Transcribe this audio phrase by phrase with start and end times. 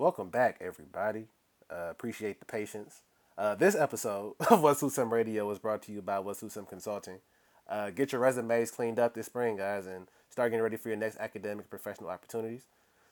[0.00, 1.26] Welcome back, everybody.
[1.70, 3.02] Uh, appreciate the patience.
[3.36, 6.56] Uh, this episode of What Suits Him Radio was brought to you by What Suits
[6.56, 7.18] Him Consulting.
[7.68, 10.96] Uh, get your resumes cleaned up this spring, guys, and start getting ready for your
[10.96, 12.62] next academic professional opportunities.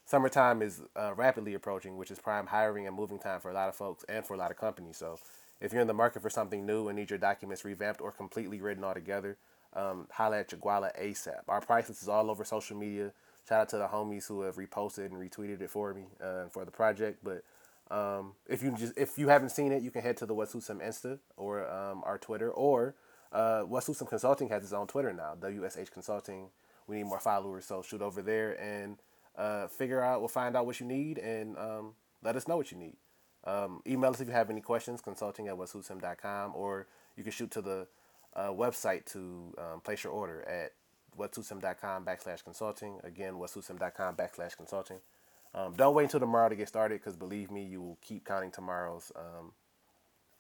[0.07, 3.69] Summertime is uh, rapidly approaching, which is prime hiring and moving time for a lot
[3.69, 4.97] of folks and for a lot of companies.
[4.97, 5.19] So,
[5.61, 8.63] if you're in the market for something new and need your documents revamped or completely
[8.63, 9.37] written all together,
[9.75, 11.43] um, holla at Jaguala ASAP.
[11.49, 13.13] Our prices is all over social media.
[13.49, 16.67] Shout out to the homies who have reposted and retweeted it for me uh, for
[16.67, 17.25] the project.
[17.25, 17.45] But
[17.91, 20.55] um, if you just if you haven't seen it, you can head to the What's
[20.55, 22.95] Insta or um, our Twitter or
[23.33, 25.35] uh, What's Consulting has its own Twitter now.
[25.41, 26.51] WSH Consulting.
[26.87, 28.99] We need more followers, so shoot over there and
[29.37, 30.21] uh, figure out.
[30.21, 32.97] We'll find out what you need and um, let us know what you need.
[33.45, 35.01] Um, email us if you have any questions.
[35.01, 36.87] Consulting at whatsuitshim.com or
[37.17, 37.87] you can shoot to the
[38.37, 40.73] uh, website to um, place your order at
[41.19, 42.99] whatsuitshim.com backslash consulting.
[43.05, 44.99] Again, whatsuitshim.com backslash consulting.
[45.55, 48.51] Um, don't wait until tomorrow to get started because believe me, you will keep counting
[48.51, 49.13] tomorrows.
[49.17, 49.53] Um,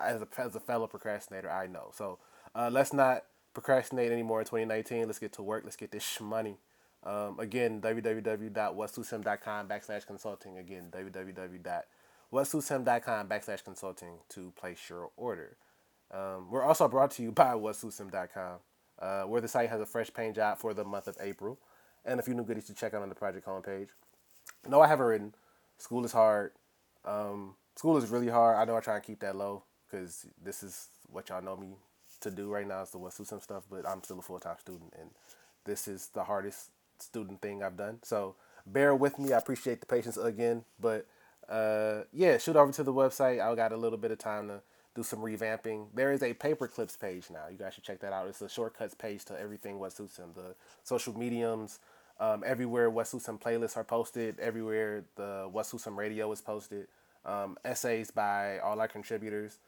[0.00, 1.90] as, a, as a fellow procrastinator, I know.
[1.94, 2.18] So
[2.54, 5.06] uh, let's not procrastinate anymore in 2019.
[5.06, 5.64] Let's get to work.
[5.64, 6.58] Let's get this money.
[7.04, 10.58] Um, again, www.whatsuitshim.com backslash consulting.
[10.58, 15.56] Again, www.whatsuitshim.com backslash consulting to place your order.
[16.10, 18.58] Um, we're also brought to you by whatsuitshim.com,
[19.00, 21.58] uh, where the site has a fresh paint job for the month of April
[22.04, 23.88] and a few new goodies to check out on the project homepage.
[24.66, 25.34] No, I haven't written.
[25.78, 26.52] School is hard.
[27.04, 28.56] Um, school is really hard.
[28.56, 31.76] I know I try and keep that low because this is what y'all know me
[32.20, 34.56] to do right now is the What's Some stuff, but I'm still a full time
[34.58, 35.10] student and
[35.64, 37.98] this is the hardest student thing I've done.
[38.02, 38.34] So
[38.66, 39.32] bear with me.
[39.32, 41.06] I appreciate the patience again, but
[41.48, 43.40] uh, yeah, shoot over to the website.
[43.40, 44.60] I got a little bit of time to
[44.98, 45.86] do some revamping.
[45.94, 47.44] There is a paper clips page now.
[47.48, 48.26] You guys should check that out.
[48.26, 50.30] It's a shortcuts page to everything Suits Him.
[50.34, 51.78] The social mediums,
[52.18, 54.40] um, everywhere Suits Him playlists are posted.
[54.40, 56.88] Everywhere the Suits Him radio is posted.
[57.24, 59.58] Um, essays by all our contributors.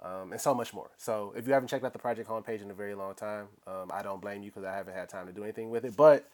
[0.00, 0.90] Um, and so much more.
[0.96, 3.90] So if you haven't checked out the project homepage in a very long time, um,
[3.92, 5.96] I don't blame you because I haven't had time to do anything with it.
[5.96, 6.26] But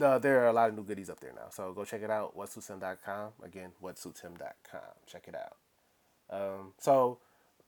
[0.00, 1.48] uh, there are a lot of new goodies up there now.
[1.50, 2.34] So go check it out.
[2.34, 3.32] Whatsuitshim.com.
[3.44, 4.80] Again, whatsuitshim.com.
[5.06, 5.56] Check it out.
[6.30, 7.18] Um, so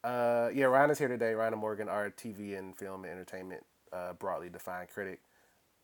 [0.04, 1.34] uh, yeah, Ryan is here today.
[1.34, 5.20] Ryan Morgan, our TV and film and entertainment uh, broadly defined critic.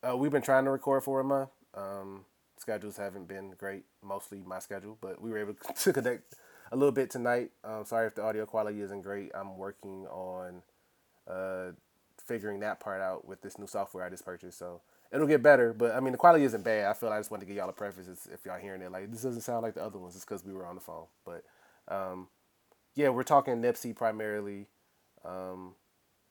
[0.02, 1.50] Uh, we've been trying to record for a month.
[1.74, 2.24] Um,
[2.56, 6.34] schedules haven't been great, mostly my schedule, but we were able to connect
[6.72, 7.50] a little bit tonight.
[7.64, 9.30] Um, sorry if the audio quality isn't great.
[9.34, 10.62] I'm working on
[11.28, 11.72] uh,
[12.24, 14.58] figuring that part out with this new software I just purchased.
[14.58, 14.80] So
[15.12, 16.86] it'll get better, but I mean the quality isn't bad.
[16.86, 19.10] I feel I just wanted to give y'all a preface if y'all hearing it like
[19.10, 20.16] this doesn't sound like the other ones.
[20.16, 21.44] It's because we were on the phone, but
[21.88, 22.28] um,
[22.98, 24.66] yeah, we're talking Nipsey primarily
[25.25, 25.75] um,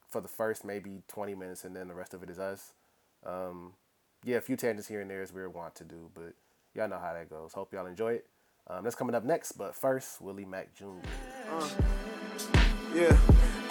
[0.09, 2.73] for the first maybe 20 minutes, and then the rest of it is us.
[3.25, 3.71] Um,
[4.25, 6.33] yeah, a few tangents here and there as we want to do, but
[6.75, 7.53] y'all know how that goes.
[7.53, 8.25] Hope y'all enjoy it.
[8.69, 10.87] Um, that's coming up next, but first, Willie Mack Jr.
[11.49, 11.69] Uh,
[12.93, 13.17] yeah.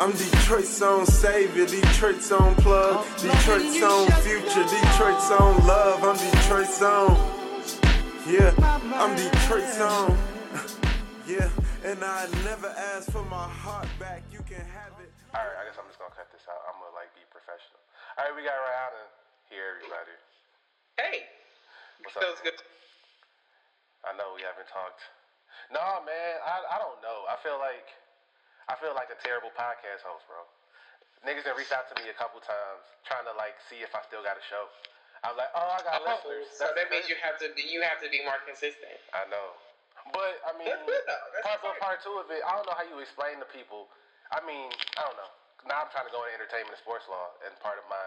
[0.01, 6.03] I'm Detroit's own savior, Detroit's own plug, Detroit's own future, Detroit's own love.
[6.03, 7.15] I'm Detroit's own.
[8.27, 8.55] Yeah,
[8.95, 10.17] I'm Detroit's own.
[11.29, 11.51] yeah.
[11.87, 12.67] And I never
[12.99, 14.27] ask for my heart back.
[14.35, 15.07] You can have it.
[15.31, 16.59] All right, I guess I'm just gonna cut this out.
[16.67, 17.79] I'm gonna like be professional.
[18.19, 19.07] All right, we got Rihanna
[19.47, 20.19] here, everybody.
[20.99, 21.31] Hey.
[22.03, 22.43] What's up?
[22.43, 22.59] good.
[24.03, 24.99] I know we haven't talked.
[25.71, 27.23] No, man, I I don't know.
[27.31, 27.87] I feel like
[28.67, 30.43] I feel like a terrible podcast host, bro.
[31.23, 34.03] Niggas have reached out to me a couple times trying to like see if I
[34.11, 34.67] still got a show.
[35.23, 36.51] I'm like, oh, I got oh, listeners.
[36.51, 38.99] So That's that means you have to be you have to be more consistent.
[39.15, 39.55] I know.
[40.13, 40.71] But I mean,
[41.43, 43.91] part one, part two of it, I don't know how you explain to people.
[44.31, 45.33] I mean, I don't know.
[45.67, 48.07] Now I'm trying to go into entertainment and sports law, and part of my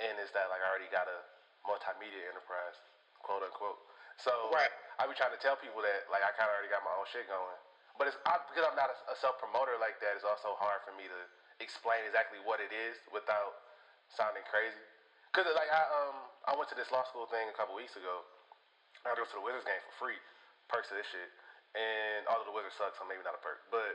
[0.00, 1.18] end is that like I already got a
[1.64, 2.76] multimedia enterprise,
[3.24, 3.80] quote unquote.
[4.20, 4.68] So right.
[5.00, 7.08] I be trying to tell people that like I kind of already got my own
[7.08, 7.56] shit going.
[7.96, 10.16] But it's I, because I'm not a, a self promoter like that.
[10.16, 11.20] It's also hard for me to
[11.60, 13.64] explain exactly what it is without
[14.12, 14.80] sounding crazy.
[15.32, 16.16] Cause like I um
[16.48, 18.28] I went to this law school thing a couple weeks ago.
[19.04, 20.20] I had to go to the Wizards game for free
[20.70, 21.30] perks of this shit.
[21.74, 23.62] And although the Wizard sucks, so maybe not a perk.
[23.70, 23.94] But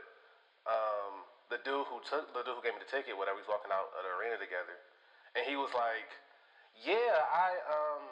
[0.68, 3.72] um, the dude who took the dude who gave me the ticket, whatever, he's walking
[3.72, 4.76] out of the arena together,
[5.36, 6.08] and he was like,
[6.84, 8.04] "Yeah, I um."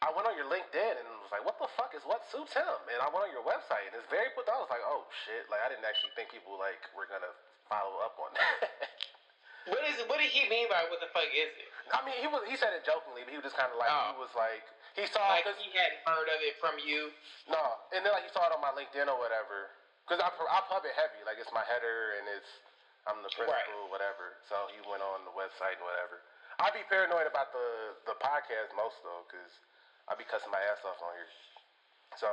[0.00, 2.72] I went on your LinkedIn and was like, "What the fuck is what suits him?"
[2.88, 4.56] And I went on your website and it's very put down.
[4.56, 7.28] I was like, "Oh shit!" Like I didn't actually think people like were gonna
[7.68, 8.64] follow up on that.
[9.68, 10.00] what is?
[10.08, 11.68] What did he mean by what the fuck is it?
[11.92, 13.92] I mean, he was he said it jokingly, but he was just kind of like
[13.92, 14.16] oh.
[14.16, 14.64] he was like
[14.98, 17.14] he saw like cause, he hadn't heard of it from you.
[17.46, 17.62] No,
[17.94, 19.70] and then like he saw it on my LinkedIn or whatever.
[20.08, 22.50] Cause I I pub it heavy, like it's my header and it's
[23.06, 23.94] I'm the principal, right.
[23.94, 24.36] whatever.
[24.50, 26.20] So he went on the website and whatever.
[26.60, 29.52] I'd be paranoid about the the podcast most though, cause
[30.10, 31.30] I'd be cussing my ass off on here.
[32.18, 32.26] So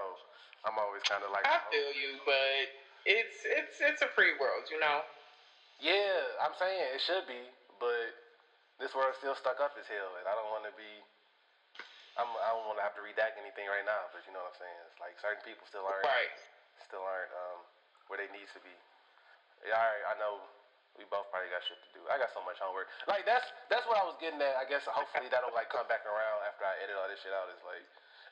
[0.65, 1.69] I'm always kind of like, I oh.
[1.69, 2.65] feel you, but
[3.05, 5.05] it's it's it's a free world, you know.
[5.79, 7.39] yeah, I'm saying it should be,
[7.77, 8.11] but
[8.81, 10.89] this world's still stuck up as hell, and I don't want to be.
[12.17, 14.57] I'm, I don't want to have to redact anything right now, but you know what
[14.57, 14.77] I'm saying.
[14.89, 16.33] It's like certain people still aren't Right.
[16.85, 17.59] still aren't um,
[18.09, 18.73] where they need to be.
[19.65, 20.33] Yeah, all right, I know
[20.97, 22.01] we both probably got shit to do.
[22.09, 22.89] I got so much homework.
[23.05, 24.57] Like that's that's what I was getting at.
[24.57, 27.49] I guess hopefully that'll like come back around after I edit all this shit out.
[27.53, 27.85] It's like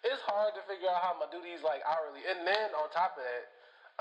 [0.05, 2.89] it's hard to figure out how I'm gonna do these like hourly, and then on
[2.89, 3.45] top of that,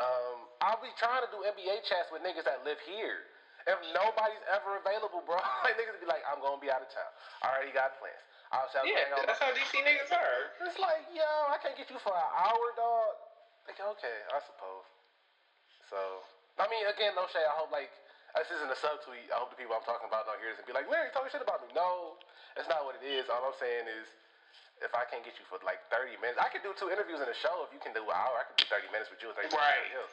[0.01, 3.25] um, I'll be trying to do NBA chats with niggas that live here.
[3.65, 7.09] If nobody's ever available, bro, like niggas be like, I'm gonna be out of town.
[7.45, 8.21] I already got plans.
[8.87, 10.53] Yeah, on that's how DC niggas are.
[10.63, 13.19] it's like, yo, I can't get you for an hour, dog.
[13.67, 14.87] Like, okay, I suppose.
[15.91, 15.99] So,
[16.61, 17.47] I mean, again, no shade.
[17.49, 17.91] I hope, like,
[18.39, 19.31] this isn't a subtweet.
[19.33, 21.31] I hope the people I'm talking about don't hear this and be like, Larry, talking
[21.33, 21.71] shit about me.
[21.75, 22.19] No,
[22.55, 23.27] that's not what it is.
[23.31, 24.07] All I'm saying is,
[24.83, 27.29] if I can't get you for like 30 minutes, I could do two interviews in
[27.31, 27.63] a show.
[27.67, 29.55] If you can do an hour, I could do 30 minutes with you and 30
[29.55, 29.87] minutes Right.
[29.95, 30.13] with.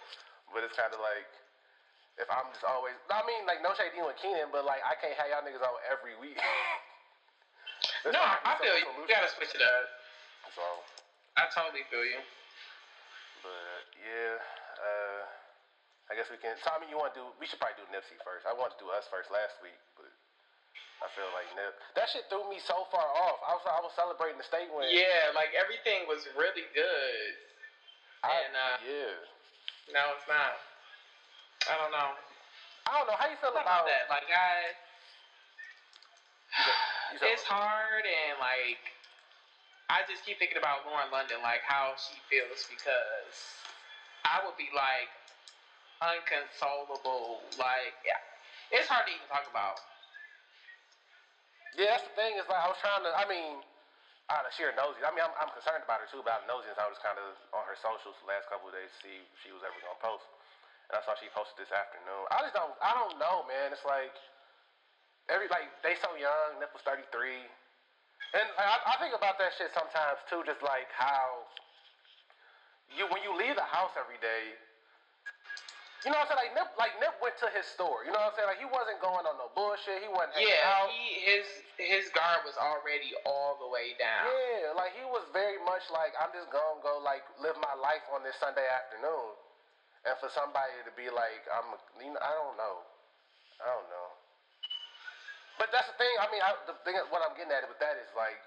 [0.53, 1.27] But it's kind of like,
[2.21, 4.93] if I'm just always, I mean, like, no shade you and Keenan, but like, I
[5.01, 6.37] can't have y'all niggas on every week.
[8.01, 8.89] There's No, I feel you.
[8.97, 9.85] You gotta switch it up.
[10.51, 10.65] So,
[11.39, 12.19] I totally feel you.
[13.45, 14.35] But yeah,
[14.81, 15.21] uh,
[16.11, 16.59] I guess we can.
[16.61, 17.25] Tommy, you want to do?
[17.39, 18.43] We should probably do Nipsey first.
[18.45, 20.11] I wanted to do us first last week, but
[21.01, 21.73] I feel like Nip.
[21.97, 23.39] That shit threw me so far off.
[23.41, 24.91] I was I was celebrating the state win.
[24.91, 27.31] Yeah, like everything was really good.
[28.21, 29.13] I, and, uh, yeah.
[29.97, 30.53] No, it's not.
[31.65, 32.13] I don't know.
[32.85, 34.05] I don't know how you feel about about that?
[34.09, 34.77] Like I,
[37.19, 38.79] it's hard and like
[39.91, 43.35] I just keep thinking about Lauren London, like how she feels because
[44.23, 45.11] I would be like
[45.99, 47.43] unconsolable.
[47.59, 48.23] Like yeah,
[48.71, 49.83] it's hard to even talk about.
[51.75, 52.39] Yeah, that's the thing.
[52.39, 53.11] Is like I was trying to.
[53.11, 53.59] I mean,
[54.31, 55.03] out of sheer nosy.
[55.03, 56.71] I mean, I'm, I'm concerned about her too, about nosy.
[56.71, 59.27] I was kind of on her socials the last couple of days to see if
[59.43, 60.23] she was ever gonna post,
[60.87, 62.31] and I saw she posted this afternoon.
[62.31, 62.71] I just don't.
[62.79, 63.75] I don't know, man.
[63.75, 64.15] It's like
[65.29, 66.57] every like they so young.
[66.63, 67.05] Nip was 33,
[68.37, 70.41] and I, I think about that shit sometimes too.
[70.47, 71.45] Just like how
[72.95, 74.55] you when you leave the house every day.
[76.01, 76.49] You know what I'm saying?
[76.49, 78.01] Like Nip, like Nip went to his store.
[78.01, 78.49] You know what I'm saying?
[78.49, 80.01] Like he wasn't going on no bullshit.
[80.01, 80.89] He wasn't hanging Yeah, out.
[80.89, 81.45] he his
[81.77, 84.25] his guard was already all the way down.
[84.25, 88.01] Yeah, like he was very much like I'm just gonna go like live my life
[88.09, 89.37] on this Sunday afternoon,
[90.09, 91.69] and for somebody to be like I'm,
[92.01, 92.81] you know, I don't know,
[93.61, 94.09] I don't know.
[95.61, 96.09] But that's the thing.
[96.17, 98.41] I mean, I, the thing what I'm getting at with that is like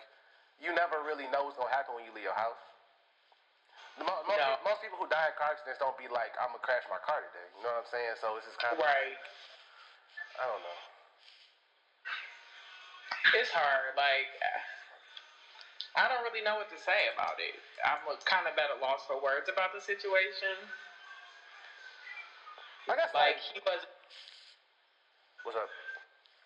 [0.58, 2.58] you never really know what's gonna happen when you leave your house.
[3.94, 4.34] The most, No.
[4.34, 6.98] people, most people who die in car accidents don't be like I'm gonna crash my
[7.06, 7.46] car today.
[7.54, 8.18] You know what I'm saying?
[8.18, 9.14] So it's just kind of Right.
[10.42, 10.78] I don't know.
[13.38, 13.94] It's hard.
[13.94, 14.34] Like,
[15.94, 17.54] I don't really know what to say about it.
[17.86, 20.58] I'm kind of at a loss for words about the situation.
[22.90, 23.86] I guess Like, like he was,
[25.46, 25.70] what's up?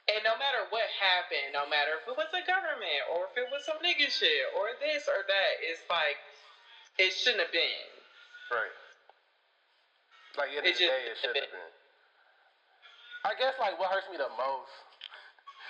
[0.09, 3.49] And no matter what happened, no matter if it was the government or if it
[3.53, 6.17] was some nigga shit or this or that, it's like,
[6.97, 7.87] it shouldn't have been.
[8.49, 8.77] Right.
[10.41, 11.73] Like at the end of the day, it should have been.
[13.27, 14.73] I guess like what hurts me the most.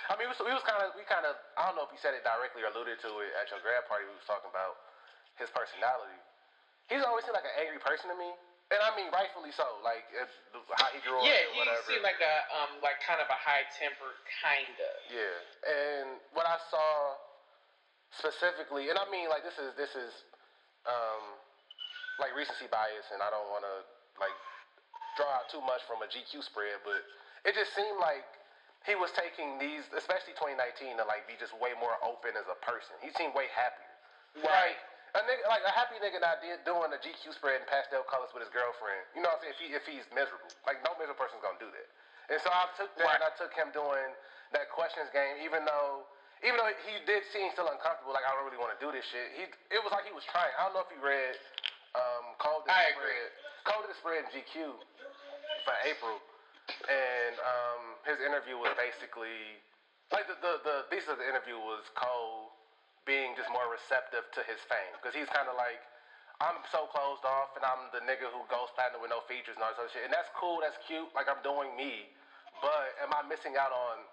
[0.09, 1.93] I mean, we was, we was kind of we kind of I don't know if
[1.93, 4.09] you said it directly or alluded to it at your grad party.
[4.09, 4.79] We was talking about
[5.37, 6.17] his personality.
[6.89, 8.33] He's always seemed like an angry person to me,
[8.69, 9.65] and I mean rightfully so.
[9.81, 10.29] Like it,
[10.77, 11.81] how he grew up, Yeah, he whatever.
[11.89, 14.11] seemed like a, um, like kind of a high temper,
[14.41, 14.95] kind of.
[15.09, 16.07] Yeah, and
[16.37, 17.17] what I saw
[18.17, 20.11] specifically, and I mean like this is this is
[20.89, 21.23] um,
[22.17, 23.75] like recency bias, and I don't want to
[24.17, 24.35] like
[25.17, 27.01] draw out too much from a GQ spread, but
[27.45, 28.25] it just seemed like
[28.87, 32.55] he was taking these, especially 2019, to like be just way more open as a
[32.63, 32.95] person.
[33.03, 33.91] He seemed way happier.
[34.45, 34.75] Right.
[34.75, 34.79] Like
[35.17, 38.29] a nigga, like a happy nigga not did, doing a GQ spread in pastel colors
[38.35, 39.01] with his girlfriend.
[39.17, 39.55] You know what I'm saying?
[39.57, 41.87] If, he, if he's miserable, like no miserable person's gonna do that.
[42.29, 43.17] And so I took that Right.
[43.17, 44.13] and I took him doing
[44.53, 46.05] that questions game, even though
[46.45, 49.03] even though he did seem still uncomfortable, like I don't really want to do this
[49.11, 49.27] shit.
[49.35, 49.43] He
[49.75, 50.53] it was like he was trying.
[50.55, 51.35] I don't know if you read
[51.97, 53.01] um Cole the I Spread.
[53.01, 53.25] agree.
[53.67, 54.77] Cole the Spread in GQ
[55.65, 56.15] for April.
[56.87, 59.57] And um his interview was basically
[60.13, 62.38] like the the, the thesis of the interview was Cole
[63.09, 64.93] being just more receptive to his fame.
[65.01, 65.81] Because he's kind of like
[66.45, 69.65] I'm so closed off and I'm the nigga who goes platinum with no features and
[69.65, 70.05] all this other shit.
[70.05, 72.05] And that's cool that's cute like I'm doing me.
[72.61, 74.05] But am I missing out on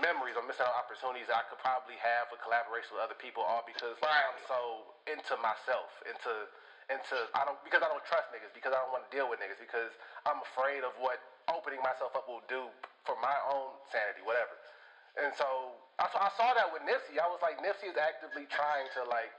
[0.00, 3.18] memories I'm missing out on opportunities that I could probably have with collaboration with other
[3.18, 4.24] people all because Right.
[4.30, 6.46] I'm so into myself into
[6.88, 9.42] into I don't because I don't trust niggas because I don't want to deal with
[9.42, 9.90] niggas because
[10.24, 11.18] I'm afraid of what
[11.50, 12.70] opening myself up will do
[13.04, 14.54] for my own sanity whatever.
[15.20, 17.22] And so I, saw- I saw that with Nipsey.
[17.22, 19.30] I was like, Nipsey is actively trying to like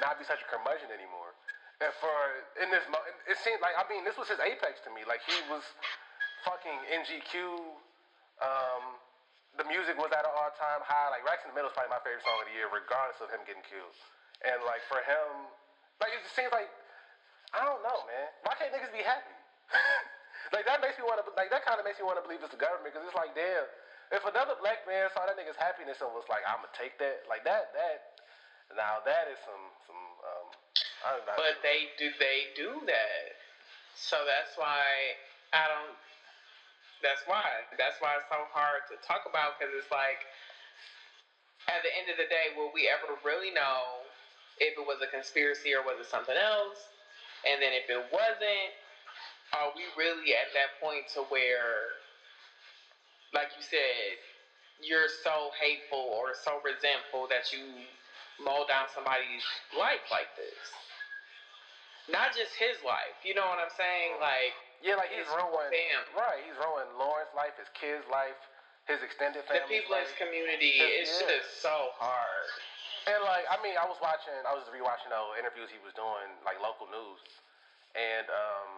[0.00, 1.32] not be such a curmudgeon anymore.
[1.80, 2.14] And for
[2.62, 2.84] in this,
[3.26, 5.02] it seemed like I mean, this was his apex to me.
[5.08, 5.64] Like he was
[6.46, 7.58] fucking NGQ.
[8.38, 8.98] Um,
[9.58, 11.12] the music was at an all-time high.
[11.12, 13.28] Like Racks in the Middle is probably my favorite song of the year, regardless of
[13.28, 13.96] him getting killed.
[14.46, 15.50] And like for him,
[15.98, 16.70] like it just seems like
[17.52, 18.28] I don't know, man.
[18.48, 19.34] Why can't niggas be happy?
[20.56, 22.40] like that makes me want to like that kind of makes me want to believe
[22.40, 23.68] it's the government because it's like damn,
[24.12, 27.24] if another black man saw that nigga's happiness and was like, I'm gonna take that,
[27.28, 28.20] like that that.
[28.76, 30.02] Now that is some some.
[30.24, 30.48] Um.
[31.36, 33.24] But they do they do that.
[33.96, 35.16] So that's why
[35.52, 35.96] I don't.
[37.02, 37.44] That's why.
[37.76, 40.22] That's why it's so hard to talk about because it's like,
[41.68, 44.06] at the end of the day, will we ever really know
[44.62, 46.78] if it was a conspiracy or was it something else?
[47.46, 48.72] And then if it wasn't,
[49.54, 52.01] are we really at that point to where,
[53.32, 54.20] like you said,
[54.80, 57.64] you're so hateful or so resentful that you
[58.40, 59.44] mow down somebody's
[59.76, 60.56] life like this?
[62.10, 64.18] Not just his life, you know what I'm saying?
[64.18, 65.70] Like, yeah, like he's ruined.
[65.70, 66.12] family.
[66.18, 68.36] Right, he's ruined Lauren's life, his kids' life,
[68.90, 69.80] his extended the family.
[69.80, 71.38] people in his community, His- it's yeah.
[71.38, 72.48] just so hard.
[73.06, 76.26] And like, I mean, I was watching, I was rewatching the interviews he was doing,
[76.42, 77.22] like local news,
[77.94, 78.70] and um,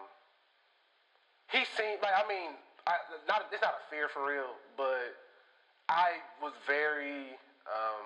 [1.49, 2.53] he seemed like, I mean,
[2.85, 5.17] I, not it's not a fear for real, but
[5.89, 7.33] I was very
[7.65, 8.05] um,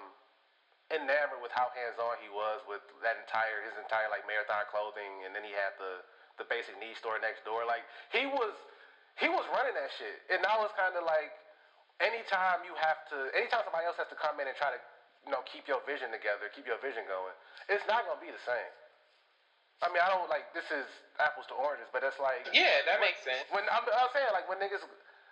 [0.92, 5.36] enamored with how hands-on he was with that entire his entire like marathon clothing, and
[5.36, 6.04] then he had the
[6.40, 7.68] the basic needs store next door.
[7.68, 7.84] Like
[8.16, 8.56] he was
[9.20, 11.36] he was running that shit, and I was kind of like,
[12.00, 14.80] anytime you have to, anytime somebody else has to come in and try to
[15.28, 17.36] you know, keep your vision together, keep your vision going,
[17.68, 18.72] it's not gonna be the same.
[19.80, 20.88] I mean, I don't like this is
[21.24, 23.48] apples to oranges, but it's like Yeah, that makes sense.
[23.52, 24.84] when I'm, I'm saying like when niggas,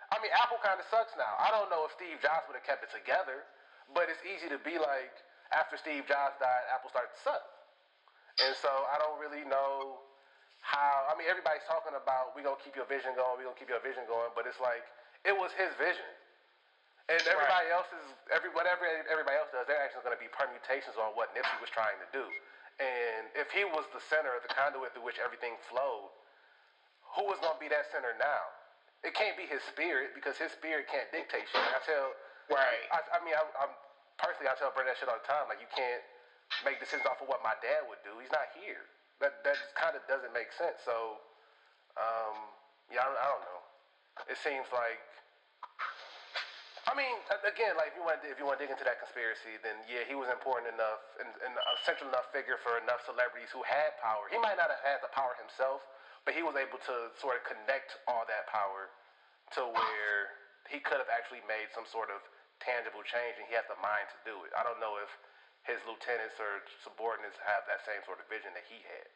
[0.08, 1.36] I mean, Apple kind of sucks now.
[1.36, 3.44] I don't know if Steve Jobs would have kept it together,
[3.92, 5.12] but it's easy to be like
[5.52, 7.44] after Steve Jobs died, Apple started to suck,
[8.40, 10.00] and so I don't really know
[10.64, 11.08] how.
[11.08, 13.84] I mean, everybody's talking about we gonna keep your vision going, we gonna keep your
[13.84, 14.84] vision going, but it's like
[15.28, 16.08] it was his vision.
[17.08, 20.28] And everybody else is every whatever everybody else does, their actions are going to be
[20.28, 22.28] permutations on what Nipsey was trying to do.
[22.78, 26.14] And if he was the center, of the conduit through which everything flowed,
[27.18, 28.44] who was going to be that center now?
[29.02, 31.58] It can't be his spirit because his spirit can't dictate shit.
[31.58, 32.14] Like I tell,
[32.50, 32.84] Right.
[32.90, 33.72] I, I mean, I, I'm
[34.16, 35.46] personally, I tell Brent that shit all the time.
[35.52, 36.00] Like you can't
[36.64, 38.16] make decisions off of what my dad would do.
[38.18, 38.88] He's not here.
[39.20, 40.80] That that just kind of doesn't make sense.
[40.80, 41.20] So,
[42.00, 42.36] um,
[42.88, 43.60] yeah, I, I don't know.
[44.32, 45.02] It seems like
[46.88, 49.60] I mean, again, like if you want, if you want to dig into that conspiracy,
[49.60, 53.52] then yeah, he was important enough and, and a central enough figure for enough celebrities
[53.52, 54.24] who had power.
[54.32, 55.84] He might not have had the power himself,
[56.24, 58.88] but he was able to sort of connect all that power
[59.60, 60.32] to where
[60.72, 62.24] he could have actually made some sort of
[62.60, 64.52] tangible change, and he had the mind to do it.
[64.56, 65.08] I don't know if
[65.64, 69.08] his lieutenants or subordinates have that same sort of vision that he had.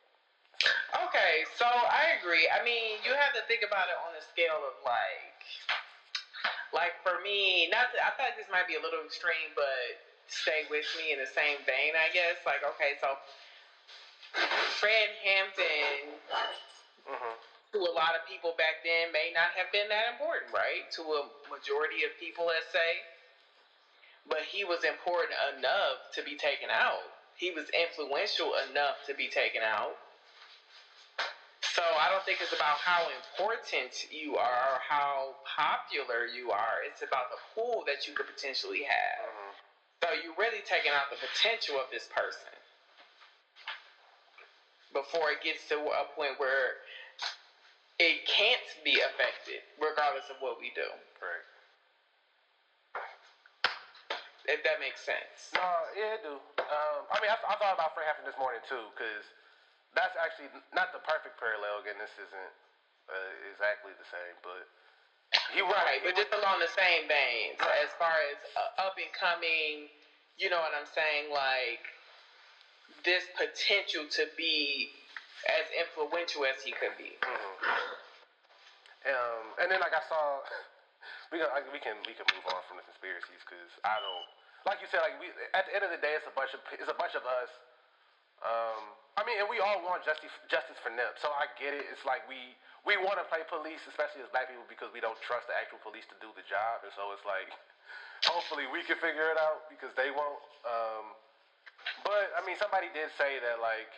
[1.08, 2.44] Okay, so I agree.
[2.52, 5.40] I mean, you have to think about it on a scale of like,
[6.74, 7.92] like for me, not.
[7.92, 11.18] To, I feel like this might be a little extreme, but stay with me in
[11.20, 12.40] the same vein, I guess.
[12.44, 13.16] Like, okay, so
[14.80, 16.18] Fred Hampton
[17.06, 17.36] hmm
[17.72, 20.84] to a lot of people back then may not have been that important, right?
[21.00, 23.08] To a majority of people, let's say.
[24.28, 27.16] But he was important enough to be taken out.
[27.34, 29.96] He was influential enough to be taken out.
[31.72, 36.84] So I don't think it's about how important you are or how popular you are.
[36.84, 39.24] It's about the pool that you could potentially have.
[39.24, 39.52] hmm
[40.04, 42.52] So you're really taking out the potential of this person
[44.92, 46.76] before it gets to a point where
[47.96, 50.84] it can't be affected, regardless of what we do.
[51.24, 51.46] Right.
[54.44, 55.54] If that makes sense.
[55.56, 55.64] No,
[55.96, 56.36] yeah, it do.
[56.36, 59.24] Um, I mean, I, I thought about Fred Hampton this morning too, because
[59.94, 61.80] that's actually not the perfect parallel.
[61.84, 62.52] Again, this isn't
[63.12, 64.64] uh, exactly the same, but
[65.60, 67.56] was Right, but just along the same vein.
[67.60, 69.88] So as far as uh, up and coming,
[70.36, 71.32] you know what I'm saying?
[71.32, 71.84] Like
[73.04, 74.92] this potential to be
[75.48, 77.18] as influential as he could be.
[77.20, 77.98] Mhm.
[79.02, 80.40] Um, and then like I saw,
[81.32, 84.28] we can we can we can move on from the conspiracies because I don't
[84.64, 86.62] like you said like we at the end of the day it's a bunch of
[86.70, 87.50] it's a bunch of us.
[88.42, 88.82] Um,
[89.14, 91.84] I mean, and we all want justice justice for Nip, so I get it.
[91.92, 95.18] It's like we we want to play police, especially as black people, because we don't
[95.22, 97.46] trust the actual police to do the job, and so it's like
[98.32, 100.42] hopefully we can figure it out because they won't.
[100.64, 101.12] Um,
[102.02, 103.90] but I mean, somebody did say that like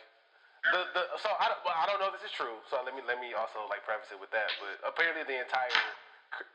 [0.73, 2.59] the, the so I don't, well, I don't know if this is true.
[2.67, 4.51] So let me let me also like preface it with that.
[4.59, 5.79] But apparently the entire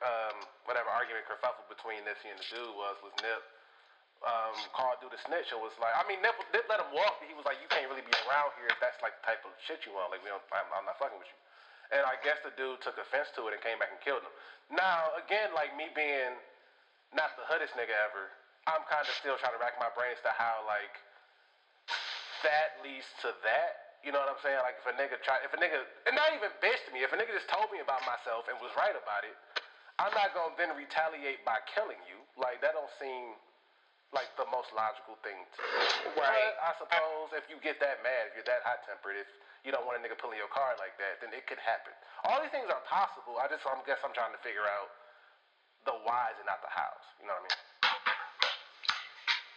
[0.05, 0.37] um,
[0.69, 3.41] whatever argument kerfuffle between Nipsey and the dude was was Nip
[4.21, 7.27] um, called dude a snitch and was like, I mean, Nip, let him walk, but
[7.29, 9.53] he was like, you can't really be around here if that's like the type of
[9.65, 10.12] shit you want.
[10.12, 11.39] Like, we don't, I'm, I'm not fucking with you.
[11.91, 14.31] And I guess the dude took offense to it and came back and killed him.
[14.71, 16.39] Now, again, like me being
[17.11, 18.31] not the hoodest nigga ever,
[18.71, 20.95] I'm kind of still trying to rack my brain as to how like
[22.47, 23.99] that leads to that.
[24.07, 24.62] You know what I'm saying?
[24.62, 27.11] Like if a nigga try, if a nigga, and not even bitch to me, if
[27.11, 29.35] a nigga just told me about myself and was right about it,
[29.99, 32.23] I'm not gonna then retaliate by killing you.
[32.39, 33.35] Like that don't seem
[34.11, 36.19] like the most logical thing to do.
[36.19, 36.35] Right.
[36.35, 39.31] But I suppose if you get that mad, if you're that hot tempered, if
[39.62, 41.95] you don't want a nigga pulling your car like that, then it could happen.
[42.26, 43.38] All these things are possible.
[43.38, 44.90] I just I guess I'm trying to figure out
[45.87, 47.07] the whys and not the hows.
[47.23, 47.61] You know what I mean?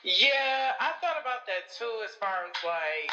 [0.03, 2.03] Yeah, I thought about that too.
[2.03, 3.11] As far as like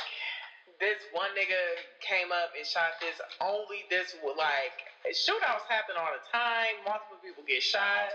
[0.82, 1.62] this one nigga
[2.02, 3.16] came up and shot this.
[3.38, 4.76] Only this like
[5.14, 6.82] shootouts happen all the time.
[6.82, 8.12] Multiple people get shot.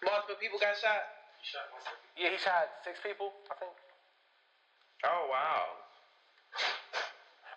[0.00, 1.19] Multiple people got shot.
[2.16, 3.72] Yeah, he shot six people, I think.
[5.04, 5.64] Oh wow.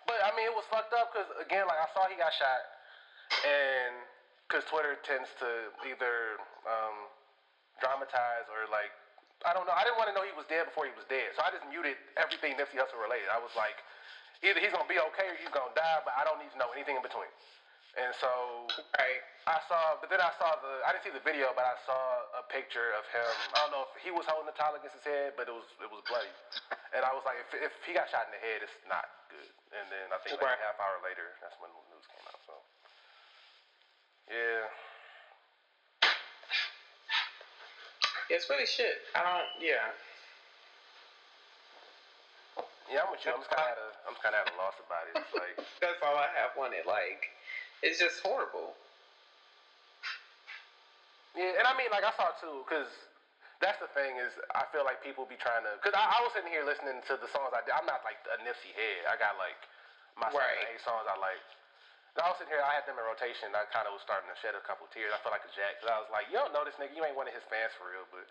[0.08, 2.62] But I mean, it was fucked up because again, like I saw he got shot,
[3.44, 3.92] and
[4.48, 5.48] because Twitter tends to
[5.88, 7.08] either um,
[7.80, 8.92] dramatize or like
[9.44, 9.76] I don't know.
[9.76, 11.64] I didn't want to know he was dead before he was dead, so I just
[11.68, 13.28] muted everything Nipsey Hussle related.
[13.28, 13.76] I was like,
[14.40, 16.72] either he's gonna be okay or he's gonna die, but I don't need to know
[16.72, 17.28] anything in between.
[17.94, 18.66] And so
[18.98, 19.22] Right.
[19.46, 20.82] I saw, but then I saw the.
[20.88, 22.00] I didn't see the video, but I saw
[22.40, 23.28] a picture of him.
[23.54, 25.68] I don't know if he was holding the towel against his head, but it was
[25.84, 26.32] it was bloody.
[26.96, 29.50] And I was like, if, if he got shot in the head, it's not good.
[29.76, 30.58] And then I think like Right.
[30.58, 32.40] a half hour later, that's when the news came out.
[32.48, 32.54] So
[34.32, 34.64] yeah,
[38.32, 39.04] It's really shit.
[39.12, 39.50] I don't.
[39.60, 39.92] Yeah.
[42.88, 43.32] yeah, I'm with you.
[43.36, 45.20] I'm just kind of at a, I'm kind of at a loss about it.
[45.20, 46.88] It's like, That's all I have on it.
[46.88, 47.28] Like,
[47.84, 48.72] it's just horrible.
[51.36, 52.88] yeah, and I mean, like I saw too, because
[53.60, 56.32] that's the thing is, I feel like people be trying to, because I, I was
[56.32, 57.76] sitting here listening to the songs I did.
[57.76, 59.06] I'm not like a Nipsey head.
[59.06, 59.60] I got like
[60.16, 61.44] my seven, eight songs I like.
[62.16, 63.50] And I was sitting here, I had them in rotation.
[63.52, 65.10] I kind of was starting to shed a couple tears.
[65.10, 66.94] I felt like a jack because I was like, you don't know this nigga.
[66.94, 68.26] You ain't one of his fans for real, but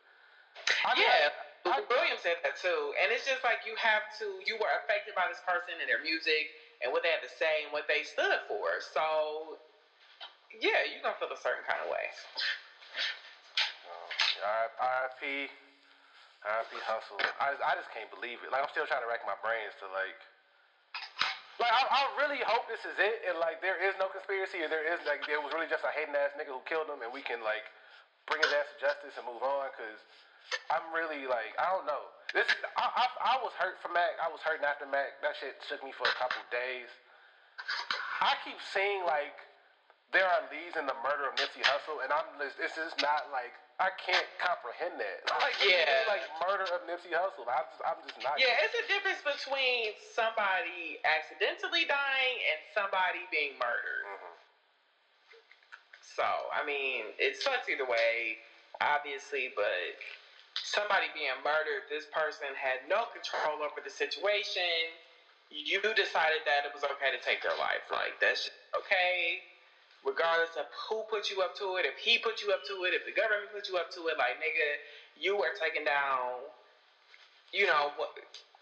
[0.87, 1.35] I Yeah,
[1.67, 4.27] I, William said that too, and it's just like you have to.
[4.43, 6.51] You were affected by this person and their music
[6.83, 8.67] and what they had to say and what they stood for.
[8.91, 9.57] So,
[10.59, 12.05] yeah, you're gonna feel a certain kind of way.
[14.43, 14.67] uh,
[15.07, 15.47] R.I.P.
[16.43, 16.71] R.I.P.
[16.83, 17.19] Hussle.
[17.39, 18.51] I just, I just can't believe it.
[18.51, 20.19] Like I'm still trying to rack my brains to like.
[21.61, 24.69] Like I, I really hope this is it, and like there is no conspiracy, or
[24.69, 27.13] there is like there was really just a hating ass nigga who killed him, and
[27.13, 27.63] we can like
[28.27, 29.71] bring his ass to justice and move on.
[29.77, 29.99] Cause
[30.71, 32.09] I'm really like I don't know.
[32.33, 34.17] This I, I I was hurt for Mac.
[34.21, 35.17] I was hurting after Mac.
[35.21, 36.89] That shit shook me for a couple days.
[38.21, 39.35] I keep seeing like
[40.11, 43.29] there are leads in the murder of Nipsey Hussle, and I'm just, it's just not
[43.33, 45.25] like I can't comprehend that.
[45.41, 46.05] Like Yeah.
[46.09, 47.45] like murder of Nipsey Hussle.
[47.49, 48.37] I'm just I'm just not.
[48.37, 54.05] Yeah, it's a difference between somebody accidentally dying and somebody being murdered.
[54.09, 54.33] Mhm.
[56.15, 58.37] So, I mean, it sucks either way,
[58.81, 59.97] obviously, but
[60.61, 64.93] somebody being murdered, this person had no control over the situation.
[65.49, 67.85] You decided that it was okay to take their life.
[67.91, 69.41] Like, that's just okay,
[70.05, 72.93] regardless of who put you up to it, if he put you up to it,
[72.93, 74.17] if the government put you up to it.
[74.17, 74.79] Like, nigga,
[75.17, 76.49] you are taking down,
[77.53, 78.11] you know, what.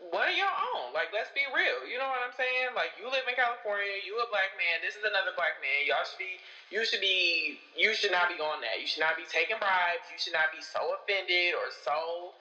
[0.10, 0.98] One of your own.
[0.98, 1.86] Like, let's be real.
[1.86, 2.74] You know what I'm saying?
[2.74, 4.02] Like, you live in California.
[4.02, 4.82] You a black man.
[4.82, 5.86] This is another black man.
[5.86, 6.42] Y'all should be
[6.74, 8.82] you should be you should not be on that.
[8.82, 10.10] You should not be taking bribes.
[10.10, 12.34] You should not be so offended or so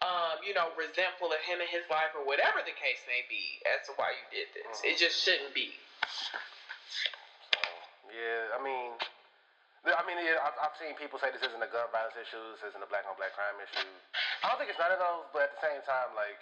[0.00, 3.60] um, you know, resentful of him and his life or whatever the case may be
[3.68, 4.80] as to why you did this.
[4.80, 5.76] It just shouldn't be.
[8.08, 8.96] Yeah, I mean,
[9.84, 12.64] I mean, yeah, I've, I've seen people say this isn't a gun violence issue, this
[12.72, 13.92] isn't a black on black crime issue.
[14.40, 16.40] I don't think it's none of those, but at the same time, like,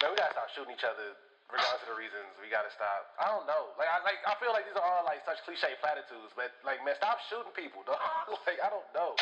[0.00, 1.14] man, we gotta stop shooting each other
[1.52, 2.32] regardless of the reasons.
[2.40, 3.12] We gotta stop.
[3.20, 3.76] I don't know.
[3.76, 6.80] Like, I like, I feel like these are all like such cliche platitudes, but like,
[6.82, 8.00] man, stop shooting people, dog.
[8.48, 9.12] like, I don't know.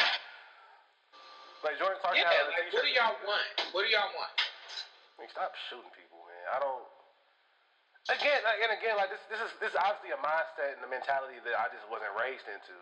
[1.61, 3.49] Like Jordan Clark Yeah, like what do y'all want?
[3.77, 4.33] What do y'all want?
[4.33, 6.47] I mean, stop shooting people, man.
[6.57, 6.87] I don't.
[8.09, 10.91] Again, like, and again, like this, this is this is obviously a mindset and a
[10.91, 12.73] mentality that I just wasn't raised into,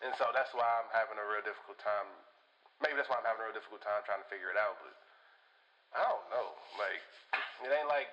[0.00, 2.08] and so that's why I'm having a real difficult time.
[2.80, 4.80] Maybe that's why I'm having a real difficult time trying to figure it out.
[4.80, 4.96] But
[5.92, 6.48] I don't know.
[6.80, 7.00] Like,
[7.64, 8.08] it ain't like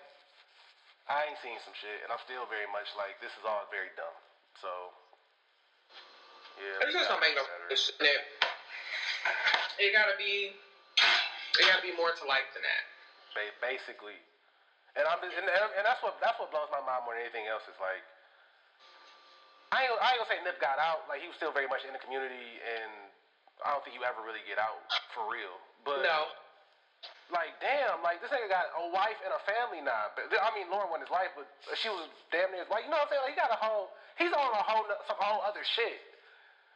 [1.10, 3.90] I ain't seen some shit, and I'm still very much like this is all very
[3.98, 4.14] dumb.
[4.62, 4.70] So
[6.62, 7.42] yeah, It's just don't make no.
[7.72, 7.80] It,
[9.96, 12.84] gotta be it gotta be more to life than that.
[13.34, 14.20] Ba- basically.
[14.98, 17.26] And I'm just, and, and, and that's what that's what blows my mind more than
[17.26, 18.04] anything else is like
[19.74, 21.88] I ain't, I ain't gonna say Nip got out like he was still very much
[21.88, 22.92] in the community and
[23.66, 24.84] I don't think you ever really get out
[25.16, 25.58] for real.
[25.82, 26.30] But No.
[27.30, 30.10] Like, damn, like this nigga got a wife and a family now.
[30.18, 31.46] But I mean, Lauren won his life, but
[31.78, 32.86] she was damn near his wife.
[32.86, 33.26] You know what I'm saying?
[33.30, 36.02] Like, he got a whole, he's on a whole, some whole other shit.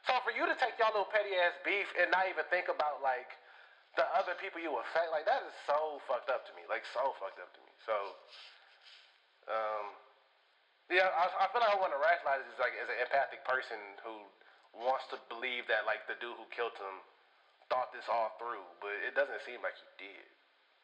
[0.05, 2.99] So for you to take y'all little petty ass beef and not even think about
[2.99, 3.31] like
[3.95, 6.67] the other people you affect, like that is so fucked up to me.
[6.67, 7.71] Like so fucked up to me.
[7.87, 7.95] So,
[9.47, 9.85] um,
[10.91, 13.79] yeah, I, I feel like I want to rationalize this like as an empathic person
[14.03, 14.21] who
[14.75, 16.99] wants to believe that like the dude who killed him
[17.71, 20.32] thought this all through, but it doesn't seem like he did.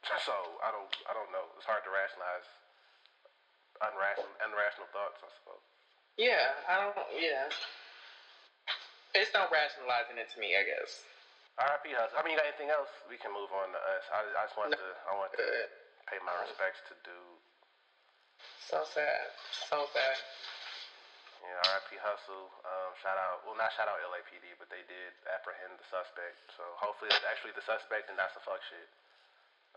[0.06, 1.46] So I don't, I don't know.
[1.60, 2.48] It's hard to rationalize
[3.84, 5.20] unrational, unrational thoughts.
[5.24, 5.64] I suppose.
[6.16, 6.96] Yeah, I don't.
[7.16, 7.48] Yeah.
[9.16, 11.02] It's not rationalizing it to me, I guess.
[11.60, 11.92] R.I.P.
[11.92, 12.14] Hus.
[12.16, 12.88] I mean, you got anything else?
[13.12, 14.06] We can move on to us.
[14.16, 15.44] I, I just want to, I want to
[16.08, 17.40] pay my respects to dude.
[18.64, 19.34] So sad.
[19.68, 20.16] So sad.
[21.44, 22.00] Yeah, R.I.P.
[22.00, 22.48] Hussle.
[22.64, 26.40] Um, shout out, well, not shout out LAPD, but they did apprehend the suspect.
[26.56, 28.88] So hopefully it's actually the suspect and not some fuck shit.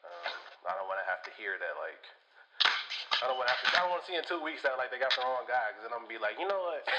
[0.03, 0.33] Um,
[0.67, 2.03] I don't want to have to hear that, like,
[3.23, 4.75] I don't want to have to, I don't want to see in two weeks that,
[4.79, 6.63] like, they got the wrong guy, because then I'm going to be like, you know
[6.63, 6.83] what?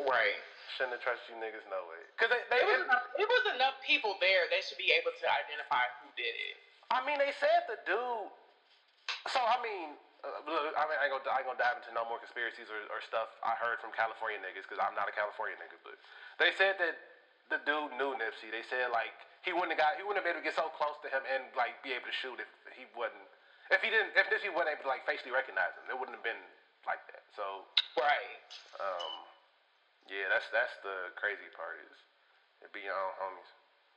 [0.00, 0.40] Right.
[0.78, 2.00] Shouldn't have trusted you niggas, no way.
[2.16, 4.48] Because they, they, It was, enough, it was enough people there.
[4.48, 6.56] They should be able to identify who did it.
[6.88, 8.32] I mean, they said the dude.
[9.28, 11.92] So I mean, uh, look, I mean, I ain't gonna, I ain't gonna dive into
[11.92, 15.14] no more conspiracies or, or stuff I heard from California niggas because I'm not a
[15.14, 15.76] California nigga.
[15.84, 16.00] But
[16.40, 16.96] they said that
[17.52, 18.48] the dude knew Nipsey.
[18.50, 19.14] They said like
[19.46, 21.24] he wouldn't have got, he wouldn't have been able to get so close to him
[21.24, 23.24] and like be able to shoot if he wasn't,
[23.72, 25.88] if he didn't, if Nipsey wasn't able to like facially recognize him.
[25.88, 26.40] It wouldn't have been
[26.84, 27.24] like that.
[27.36, 27.64] So
[27.96, 28.36] Right.
[28.80, 29.12] um,
[30.08, 31.96] yeah, that's that's the crazy part is
[32.64, 33.50] it be your own homies.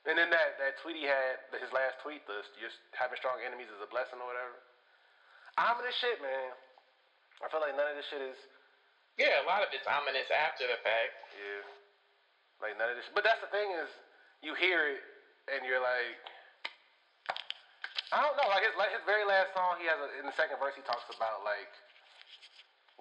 [0.08, 3.72] And then that that tweet he had, his last tweet, the just having strong enemies
[3.72, 4.56] is a blessing or whatever.
[5.60, 6.52] I'm this shit, man.
[7.44, 8.40] I feel like none of this shit is
[9.20, 11.14] Yeah, a lot of it's ominous after the fact.
[11.36, 11.64] yeah,
[12.64, 13.08] like none of this.
[13.16, 13.90] But that's the thing is,
[14.44, 15.04] you hear it
[15.52, 16.20] and you're like,
[18.14, 18.48] I don't know.
[18.52, 20.84] Like his like his very last song, he has a, in the second verse he
[20.86, 21.72] talks about like.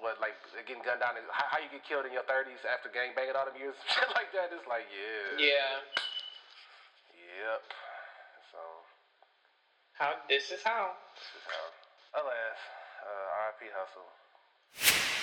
[0.00, 0.34] What like
[0.66, 1.14] getting gunned down?
[1.30, 4.08] How, how you get killed in your thirties after gang banging all them years, shit
[4.16, 4.50] like that.
[4.50, 5.74] It's like yeah, Yeah.
[7.12, 7.62] Yep.
[8.50, 8.58] So
[9.94, 10.96] How this is how.
[11.14, 11.66] this is how.
[12.24, 12.58] Alas,
[13.04, 15.21] uh, RIP Hussle.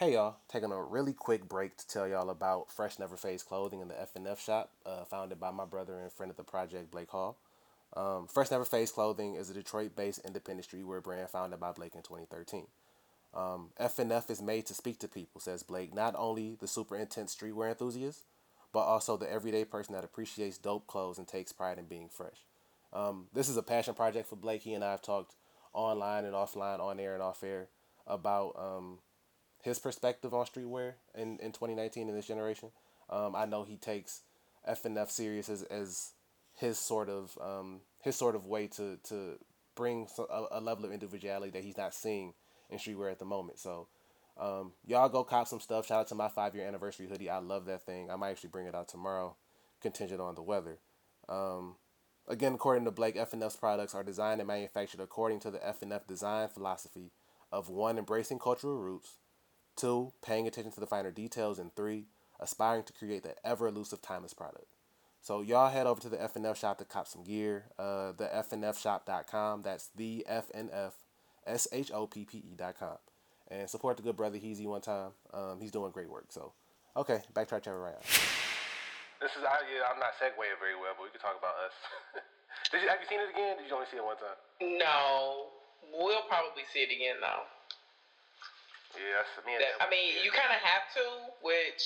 [0.00, 3.82] Hey y'all, taking a really quick break to tell y'all about Fresh Never Fades Clothing
[3.82, 7.10] and the FNF shop, uh, founded by my brother and friend of the project, Blake
[7.10, 7.36] Hall.
[7.94, 12.00] Um, Fresh Never Fades Clothing is a Detroit-based independent streetwear brand founded by Blake in
[12.00, 12.66] 2013.
[13.34, 17.36] Um, FNF is made to speak to people, says Blake, not only the super intense
[17.36, 18.22] streetwear enthusiast,
[18.72, 22.46] but also the everyday person that appreciates dope clothes and takes pride in being fresh.
[22.94, 24.62] Um, this is a passion project for Blake.
[24.62, 25.34] He and I have talked
[25.74, 27.68] online and offline, on air and off air,
[28.06, 29.00] about um,
[29.62, 32.70] his perspective on streetwear in, in 2019 in this generation.
[33.08, 34.22] Um, I know he takes
[34.68, 36.12] FNF serious as, as
[36.54, 39.38] his sort of um, his sort of way to to
[39.74, 42.34] bring a, a level of individuality that he's not seeing
[42.68, 43.58] in streetwear at the moment.
[43.58, 43.88] So
[44.38, 45.86] um, y'all go cop some stuff.
[45.86, 47.30] Shout out to my five year anniversary hoodie.
[47.30, 48.10] I love that thing.
[48.10, 49.36] I might actually bring it out tomorrow,
[49.80, 50.78] contingent on the weather.
[51.28, 51.76] Um,
[52.28, 56.48] again, according to Blake, FNF's products are designed and manufactured according to the FNF design
[56.48, 57.12] philosophy
[57.52, 59.16] of one, embracing cultural roots,
[59.76, 62.06] two, paying attention to the finer details, and three,
[62.38, 64.66] aspiring to create the ever elusive timeless product.
[65.22, 67.66] So y'all head over to the FNF shop to cop some gear.
[67.78, 69.62] Uh, the FNFshop.com.
[69.62, 70.92] That's the FNF
[71.46, 72.96] S H O P P E dot com.
[73.48, 75.10] And support the good brother Heezy one time.
[75.34, 76.26] Um, he's doing great work.
[76.30, 76.52] So,
[76.96, 78.06] okay, back to our chat right now.
[79.20, 81.76] This is I, yeah, I'm not segueing very well, but we can talk about us.
[82.72, 83.60] Did you have you seen it again?
[83.60, 84.38] Did you only see it one time?
[84.80, 85.52] No.
[85.92, 87.44] We'll probably see it again though.
[88.98, 91.04] Yeah, me and That- I mean, you kind of have to,
[91.42, 91.84] which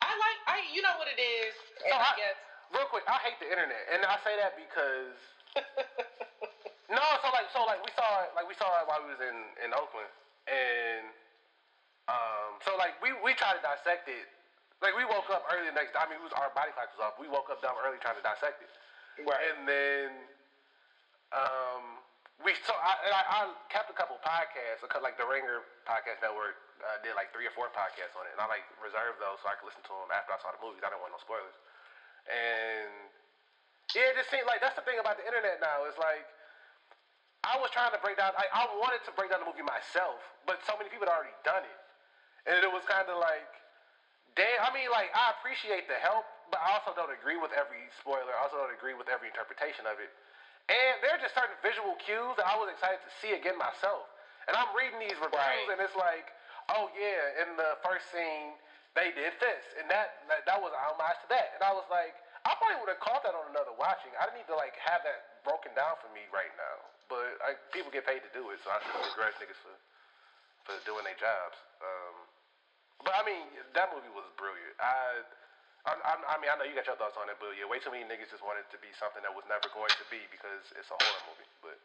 [0.00, 0.38] I like.
[0.48, 1.54] I you know what it is.
[1.84, 2.38] And So I I- guess
[2.72, 5.16] real quick, I hate the internet, and I say that because
[6.92, 9.20] no, so like, so like we saw it, like we saw it while we was
[9.20, 10.10] in in Oakland,
[10.48, 11.06] and
[12.08, 14.28] um, so like we we tried to dissect it.
[14.84, 15.96] Like we woke up early the next.
[15.96, 17.16] I mean, it was our body clock was off.
[17.16, 18.68] We woke up dumb early trying to dissect it,
[19.24, 19.40] right.
[19.56, 20.08] and then
[21.32, 21.84] um,
[22.44, 23.40] we so I, I, I
[23.72, 27.54] kept a couple podcasts because like the Ringer podcast network uh, did like three or
[27.56, 30.12] four podcasts on it, and I like reserved those so I could listen to them
[30.12, 30.84] after I saw the movies.
[30.84, 31.56] I didn't want no spoilers,
[32.28, 32.92] and
[33.96, 35.88] yeah, it just seemed like that's the thing about the internet now.
[35.88, 36.28] Is like
[37.40, 38.36] I was trying to break down.
[38.36, 41.36] I, I wanted to break down the movie myself, but so many people had already
[41.40, 41.80] done it,
[42.52, 43.48] and it was kind of like,
[44.36, 44.60] damn.
[44.60, 48.28] I mean, like I appreciate the help, but I also don't agree with every spoiler.
[48.36, 50.12] I also don't agree with every interpretation of it.
[50.66, 54.10] And there are just certain visual cues that I was excited to see again myself.
[54.50, 55.70] And I'm reading these reviews, Right.
[55.74, 56.30] and it's like,
[56.74, 58.54] oh yeah, in the first scene,
[58.98, 61.54] they did this, and that that, that was a homage to that.
[61.58, 62.14] And I was like,
[62.46, 64.10] I probably would have caught that on another watching.
[64.18, 66.76] I didn't need to like have that broken down for me right now.
[67.10, 69.74] But I, people get paid to do it, so I shouldn't begrudge niggas for
[70.66, 71.58] for doing their jobs.
[71.78, 72.14] Um,
[73.06, 74.74] but I mean, that movie was brilliant.
[74.82, 75.22] I,
[75.86, 77.94] I, I mean, I know you got your thoughts on it, but yeah, way too
[77.94, 80.66] many niggas just wanted it to be something that was never going to be because
[80.74, 81.46] it's a horror movie.
[81.62, 81.78] But.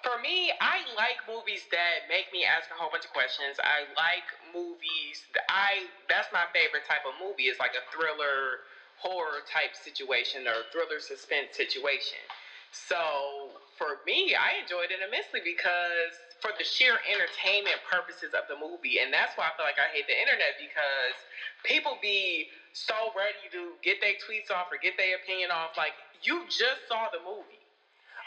[0.00, 3.60] For me, I like movies that make me ask a whole bunch of questions.
[3.60, 4.24] I like
[4.56, 5.26] movies.
[5.52, 7.52] I that's my favorite type of movie.
[7.52, 8.64] It's like a thriller,
[8.96, 12.22] horror type situation or thriller suspense situation.
[12.70, 18.56] So for me, I enjoyed it immensely because for the sheer entertainment purposes of the
[18.56, 21.18] movie, and that's why I feel like I hate the internet because
[21.66, 25.74] people be so ready to get their tweets off or get their opinion off.
[25.76, 27.60] Like you just saw the movie.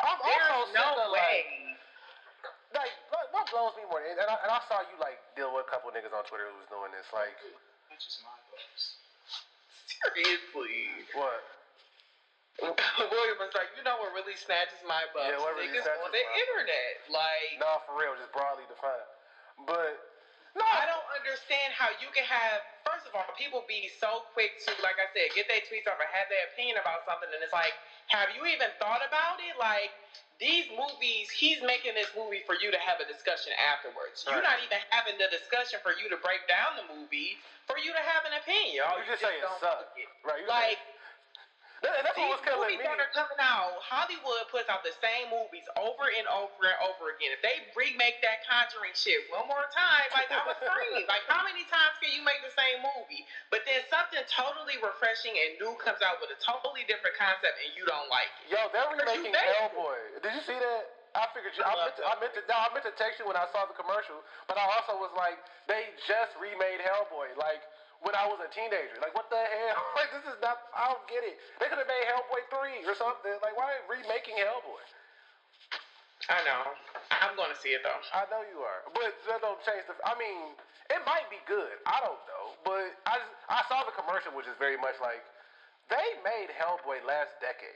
[0.02, 1.46] I'm There's also no way.
[2.74, 5.68] Like, like, what- blows me more, and I, and I saw you like deal with
[5.68, 7.06] a couple niggas on Twitter who was doing this.
[7.14, 7.38] Like,
[7.86, 8.98] that's just my thoughts.
[9.86, 10.90] Seriously.
[11.14, 11.44] what?
[13.14, 15.26] William was like, you know what really snatches my butt?
[15.30, 16.42] Yeah, what really Niggas snatches on the butt?
[16.42, 16.94] internet.
[17.14, 19.10] Like, No, for real, just broadly defined.
[19.70, 19.98] But
[20.58, 22.62] no, I don't understand how you can have.
[23.04, 26.00] First of all, people be so quick to, like I said, get their tweets off
[26.00, 27.76] or have their opinion about something, and it's like,
[28.08, 29.60] have you even thought about it?
[29.60, 29.92] Like
[30.40, 34.24] these movies, he's making this movie for you to have a discussion afterwards.
[34.24, 37.36] You're not even having the discussion for you to break down the movie
[37.68, 38.88] for you to have an opinion.
[38.88, 39.92] Oh, You just say it don't sucked.
[40.00, 40.10] like it.
[40.24, 40.80] Right, you Like.
[41.84, 42.88] That's These what was killing movies me.
[42.88, 47.12] that are coming out, Hollywood puts out the same movies over and over and over
[47.12, 47.36] again.
[47.36, 51.04] If they remake that Conjuring shit one more time, like I'm a scream.
[51.14, 53.28] Like how many times can you make the same movie?
[53.52, 57.72] But then something totally refreshing and new comes out with a totally different concept and
[57.76, 58.56] you don't like it.
[58.56, 59.36] Yo, they're remaking.
[59.36, 60.24] Hellboy.
[60.24, 60.84] Did you see that?
[61.14, 61.62] I figured you.
[61.62, 62.42] I I, meant to, I meant to.
[62.50, 64.18] No, I meant to text you when I saw the commercial,
[64.50, 65.38] but I also was like,
[65.70, 67.38] they just remade Hellboy.
[67.38, 67.62] Like
[68.04, 69.00] when I was a teenager.
[69.00, 69.80] Like what the hell?
[70.00, 70.60] Like this is not.
[70.76, 71.40] I don't get it.
[71.60, 73.34] They could have made Hellboy three or something.
[73.40, 74.84] Like why are remaking Hellboy?
[76.32, 76.64] I know.
[77.12, 78.00] I'm gonna see it though.
[78.16, 79.96] I know you are, but that don't change the.
[80.08, 80.56] I mean,
[80.88, 81.80] it might be good.
[81.84, 85.20] I don't know, but I just, I saw the commercial, which is very much like
[85.92, 87.76] they made Hellboy last decade,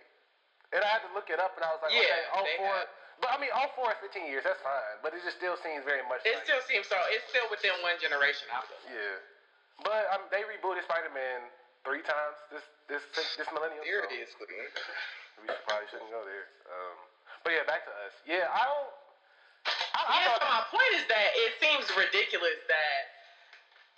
[0.72, 2.56] and I had to look it up, and I was like, Yeah, okay, oh they
[2.56, 2.72] four.
[2.72, 2.88] have.
[3.20, 4.48] But I mean, all four is fifteen years.
[4.48, 6.24] That's fine, but it just still seems very much.
[6.24, 6.96] It like, still seems so.
[7.12, 8.48] It's still within one generation.
[8.48, 8.80] I feel.
[8.96, 9.18] yeah,
[9.84, 11.50] but um, they rebooted Spider Man
[11.88, 13.04] three times this this
[13.38, 13.84] this millennium.
[13.84, 14.52] so Seriously.
[15.38, 16.50] We should, probably shouldn't go there.
[16.66, 16.98] Um,
[17.46, 18.14] but yeah, back to us.
[18.26, 18.92] Yeah, I don't.
[19.94, 23.02] I, I Yeah, so my point is that it seems ridiculous that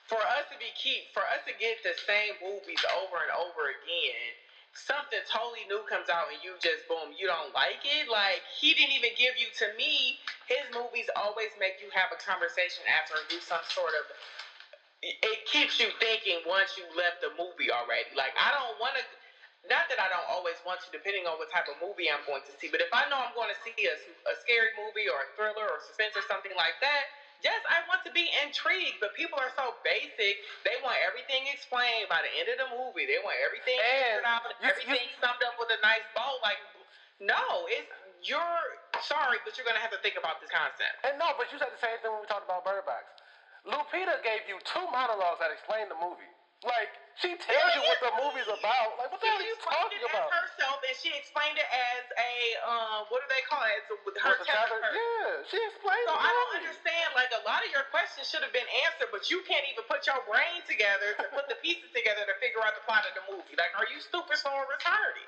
[0.10, 3.70] for us to be keep for us to get the same movies over and over
[3.82, 4.34] again,
[4.74, 8.10] something totally new comes out and you just boom, you don't like it.
[8.10, 10.18] Like he didn't even give you to me.
[10.50, 14.10] His movies always make you have a conversation after and do some sort of.
[15.02, 18.12] It keeps you thinking once you left the movie already.
[18.16, 19.04] Like I don't want to.
[19.68, 22.48] Not that I don't always want to, depending on what type of movie I'm going
[22.48, 22.72] to see.
[22.72, 23.96] But if I know I'm going to see a,
[24.32, 27.12] a scary movie or a thriller or suspense or something like that,
[27.44, 29.04] yes, I want to be intrigued.
[29.04, 33.04] But people are so basic; they want everything explained by the end of the movie.
[33.04, 36.40] They want everything And out, you- everything summed up with a nice bow.
[36.44, 36.60] Like,
[37.20, 37.92] no, it's
[38.24, 38.64] you're
[39.04, 41.04] sorry, but you're gonna have to think about this concept.
[41.04, 43.12] And no, but you said the same thing when we talked about Bird Box.
[43.68, 46.30] Lupita gave you two monologues that explain the movie.
[46.64, 48.96] Like, she tells you what the movie's about.
[49.02, 50.30] Like, what the hell are you talking it about?
[50.30, 52.32] as herself, and she explained it as a
[52.64, 53.74] um, what do they call it?
[53.82, 54.80] As a, with her tether.
[54.80, 56.12] tether- Yeah, she explained it.
[56.12, 57.08] So I don't understand.
[57.18, 60.06] Like a lot of your questions should have been answered, but you can't even put
[60.06, 63.24] your brain together to put the pieces together to figure out the plot of the
[63.28, 63.58] movie.
[63.60, 65.26] Like, are you stupid, so retarded?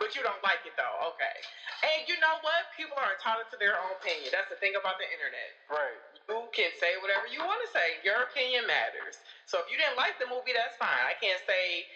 [0.00, 1.12] but you don't like it though.
[1.14, 1.36] Okay.
[1.84, 2.70] And you know what?
[2.74, 4.30] People are entitled to their own opinion.
[4.34, 5.98] That's the thing about the internet Right.
[6.30, 7.98] you can say whatever you want to say.
[8.06, 9.18] Your opinion matters.
[9.48, 11.02] So if you didn't like the movie, that's fine.
[11.06, 11.86] I can't say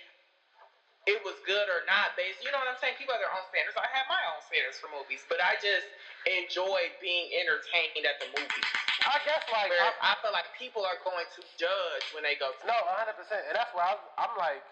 [1.06, 2.46] it was good or not based.
[2.46, 2.94] You know what I'm saying?
[2.94, 3.74] People have their own standards.
[3.74, 5.90] I have my own standards for movies, but I just
[6.30, 8.68] enjoy being entertained at the movies.
[9.02, 12.54] I guess, like, I, I feel like people are going to judge when they go
[12.54, 12.62] to.
[12.70, 14.62] No, hundred percent, and that's why I'm, I'm like,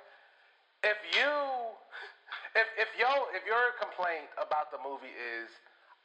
[0.86, 1.30] if you,
[2.54, 5.50] if if yo if your complaint about the movie is,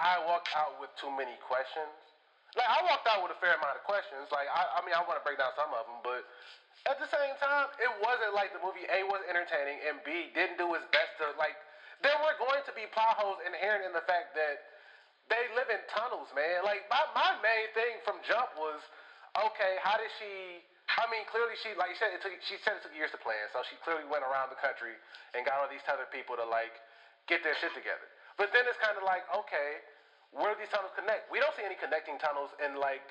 [0.01, 1.93] I walked out with too many questions.
[2.57, 4.25] Like I walked out with a fair amount of questions.
[4.33, 6.25] Like I, I mean, I want to break down some of them, but
[6.83, 10.59] at the same time, it wasn't like the movie A was entertaining and B didn't
[10.59, 11.55] do its best to like.
[12.03, 14.67] There were going to be plot holes inherent in the fact that
[15.31, 16.61] they live in tunnels, man.
[16.61, 18.77] Like my, my main thing from jump was,
[19.33, 20.61] okay, how did she?
[20.85, 22.35] I mean, clearly she, like you said, it took.
[22.45, 24.93] She said it took years to plan, so she clearly went around the country
[25.33, 26.75] and got all these other people to like
[27.25, 28.05] get their shit together.
[28.37, 29.81] But then it's kind of like, okay,
[30.29, 31.31] where do these tunnels connect?
[31.33, 33.01] We don't see any connecting tunnels in like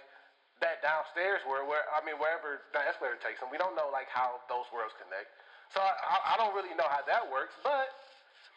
[0.62, 4.10] that downstairs where where I mean wherever the escalator takes them, we don't know like
[4.10, 5.30] how those worlds connect.
[5.72, 7.90] So I, I, I don't really know how that works, but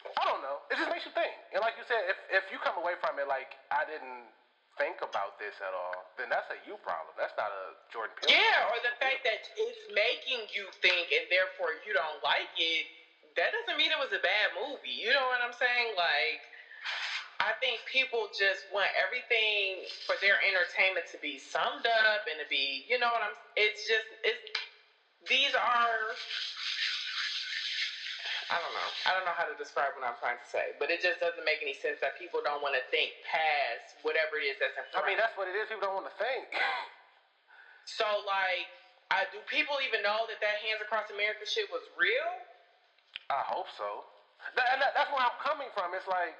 [0.06, 0.62] I don't know.
[0.70, 1.34] It just makes you think.
[1.56, 4.30] And like you said, if if you come away from it like I didn't
[4.78, 7.18] think about this at all, then that's a you problem.
[7.18, 8.30] That's not a Jordan Peele.
[8.30, 12.86] Yeah, or the fact that it's making you think and therefore you don't like it,
[13.38, 14.94] that doesn't mean it was a bad movie.
[14.94, 15.98] You know what I'm saying?
[15.98, 16.42] Like,
[17.39, 22.47] I think people just want everything for their entertainment to be summed up and to
[22.50, 23.36] be, you know what I'm.
[23.56, 24.41] It's just it's.
[25.28, 26.15] These are
[28.47, 28.89] I don't know.
[29.04, 31.43] I don't know how to describe what I'm trying to say, but it just doesn't
[31.43, 34.88] make any sense that people don't want to think past whatever it is that's in
[34.88, 35.04] front.
[35.04, 35.67] I mean, that's what it is.
[35.67, 36.47] People don't want to think.
[38.00, 38.71] so, like,
[39.12, 42.32] I, do people even know that that Hands Across America shit was real?
[43.28, 44.08] I hope so.
[44.56, 45.91] That, that, that's where I'm coming from.
[45.91, 46.39] It's like,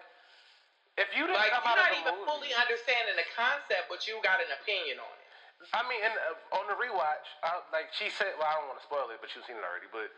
[0.98, 3.30] if you didn't like, come you're out not of the even movie, fully understanding the
[3.38, 5.28] concept, but you got an opinion on it.
[5.74, 8.78] I mean, and, uh, on the rewatch, I, like she said, well, I don't want
[8.82, 9.90] to spoil it, but you've seen it already.
[9.90, 10.14] But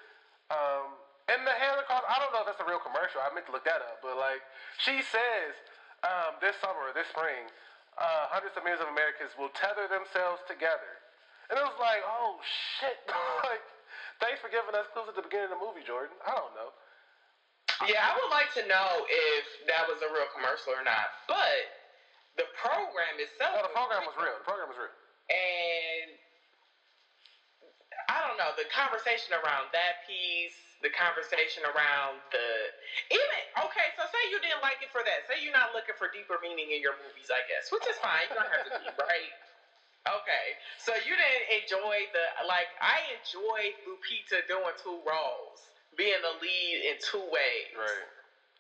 [0.52, 1.00] um,
[1.32, 3.24] in the Hands Across, I don't know if that's a real commercial.
[3.24, 4.44] I meant to look that up, but like
[4.84, 5.56] she says,
[6.04, 7.48] um, this summer, this spring,
[7.96, 11.00] uh, hundreds of millions of Americans will tether themselves together,
[11.52, 12.40] and it was like, oh
[12.80, 13.00] shit,
[13.48, 13.64] like
[14.20, 16.16] thanks for giving us clues at the beginning of the movie, Jordan.
[16.24, 16.72] I don't know.
[17.88, 21.14] Yeah, I would like to know if that was a real commercial or not.
[21.28, 21.70] But
[22.38, 23.56] the program itself.
[23.56, 24.36] No, the program was real.
[24.40, 24.94] The program was real.
[25.32, 26.18] And
[28.10, 32.46] I don't know the conversation around that piece, the conversation around the
[33.12, 33.88] even okay.
[33.98, 35.26] So say you didn't like it for that.
[35.30, 38.28] Say you're not looking for deeper meaning in your movies, I guess, which is fine.
[38.30, 39.34] You don't have to be right.
[40.04, 42.68] Okay, so you didn't enjoy the like.
[42.84, 47.72] I enjoyed Lupita doing two roles, being the lead in two ways.
[47.74, 48.08] Right.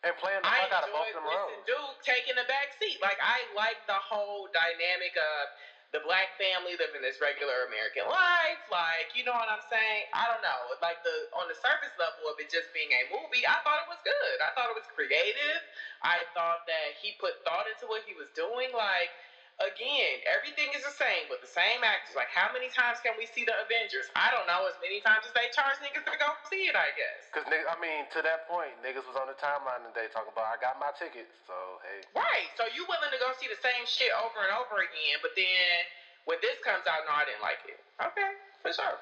[0.07, 1.59] And playing the I fuck out of both of them roles.
[1.67, 3.03] Duke taking the back seat.
[3.03, 5.43] Like I like the whole dynamic of
[5.89, 8.61] the black family living this regular American life.
[8.69, 10.05] Like, you know what I'm saying?
[10.13, 10.69] I don't know.
[10.79, 13.89] Like the on the surface level of it just being a movie, I thought it
[13.89, 14.37] was good.
[14.39, 15.61] I thought it was creative.
[16.05, 18.69] I thought that he put thought into what he was doing.
[18.71, 19.11] Like
[19.59, 22.15] again, everything is the same with the same actors.
[22.15, 24.07] Like, how many times can we see the Avengers?
[24.15, 24.65] I don't know.
[24.67, 27.27] As many times as they charge niggas to go see it, I guess.
[27.35, 30.49] Cause nigg- I mean, to that point, niggas was on the timeline today talking about
[30.51, 32.03] I got my ticket, so hey.
[32.15, 32.49] Right.
[32.55, 35.87] So you willing to go see the same shit over and over again, but then
[36.25, 37.79] when this comes out, no, I didn't like it.
[37.99, 38.31] Okay,
[38.63, 38.97] for sure.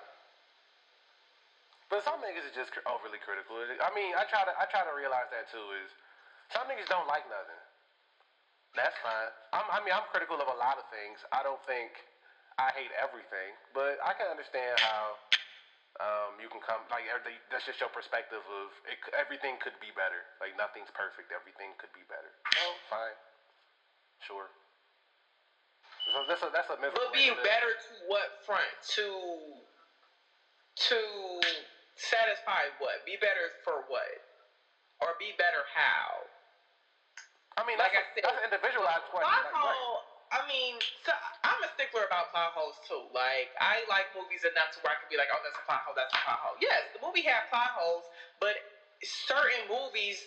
[1.89, 3.55] But some niggas are just overly critical.
[3.63, 5.63] I mean, I try to I try to realize that too.
[5.85, 5.91] Is
[6.51, 7.59] some niggas don't like nothing.
[8.77, 9.33] That's fine.
[9.57, 11.17] I'm, I mean, I'm critical of a lot of things.
[11.33, 11.89] I don't think
[12.61, 15.17] I hate everything, but I can understand how
[15.97, 17.09] um, you can come like
[17.49, 20.29] that's just your perspective of it, everything could be better.
[20.37, 21.33] Like nothing's perfect.
[21.33, 22.29] Everything could be better.
[22.61, 23.17] Oh, fine,
[24.21, 24.53] sure.
[26.13, 28.69] So that's a that's a miserable But way be to better to what front?
[29.01, 29.09] To
[30.93, 31.01] to
[31.97, 33.01] satisfy what?
[33.09, 34.21] Be better for what?
[35.01, 36.29] Or be better how?
[37.57, 39.27] I mean, like that's, I a, said, that's an individualized question.
[39.27, 39.81] Plot like, right.
[39.81, 40.05] hole.
[40.29, 40.75] I mean,
[41.07, 41.15] so
[41.47, 43.09] I'm a stickler about plot holes too.
[43.15, 45.87] Like, I like movies enough to where I can be like, oh, that's a plot
[45.87, 46.59] hole, that's a plot hole.
[46.59, 48.05] Yes, the movie had plot holes,
[48.43, 48.59] but
[49.01, 50.19] certain movies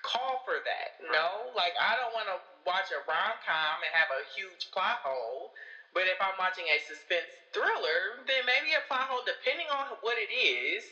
[0.00, 0.96] call for that.
[1.12, 5.00] No, like I don't want to watch a rom com and have a huge plot
[5.04, 5.52] hole.
[5.92, 10.18] But if I'm watching a suspense thriller, then maybe a plot hole, depending on what
[10.18, 10.82] it is,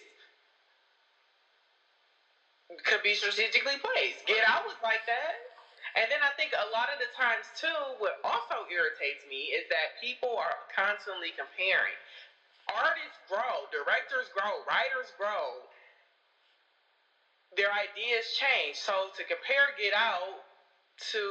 [2.85, 4.25] could be strategically placed.
[4.25, 5.52] Get Out was like that.
[5.97, 9.69] And then I think a lot of the times too, what also irritates me is
[9.69, 11.97] that people are constantly comparing.
[12.73, 15.69] Artists grow, directors grow, writers grow.
[17.57, 18.81] Their ideas change.
[18.81, 20.41] So to compare Get Out
[21.13, 21.25] to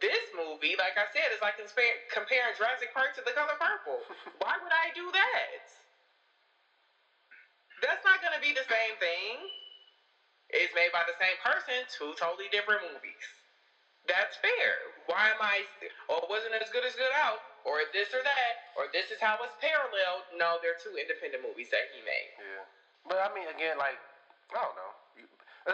[0.00, 4.00] this movie, like I said, it's like comparing Jurassic Park to The Color Purple.
[4.40, 5.60] Why would I do that?
[7.84, 9.36] That's not going to be the same thing.
[10.50, 13.24] It's made by the same person, two totally different movies.
[14.06, 14.94] That's fair.
[15.10, 15.66] Why am I,
[16.06, 19.42] or wasn't as good as Get Out, or this or that, or this is how
[19.42, 20.30] it's paralleled?
[20.38, 22.30] No, they're two independent movies that he made.
[22.38, 22.62] Yeah,
[23.10, 23.98] but I mean, again, like
[24.54, 24.92] I don't know,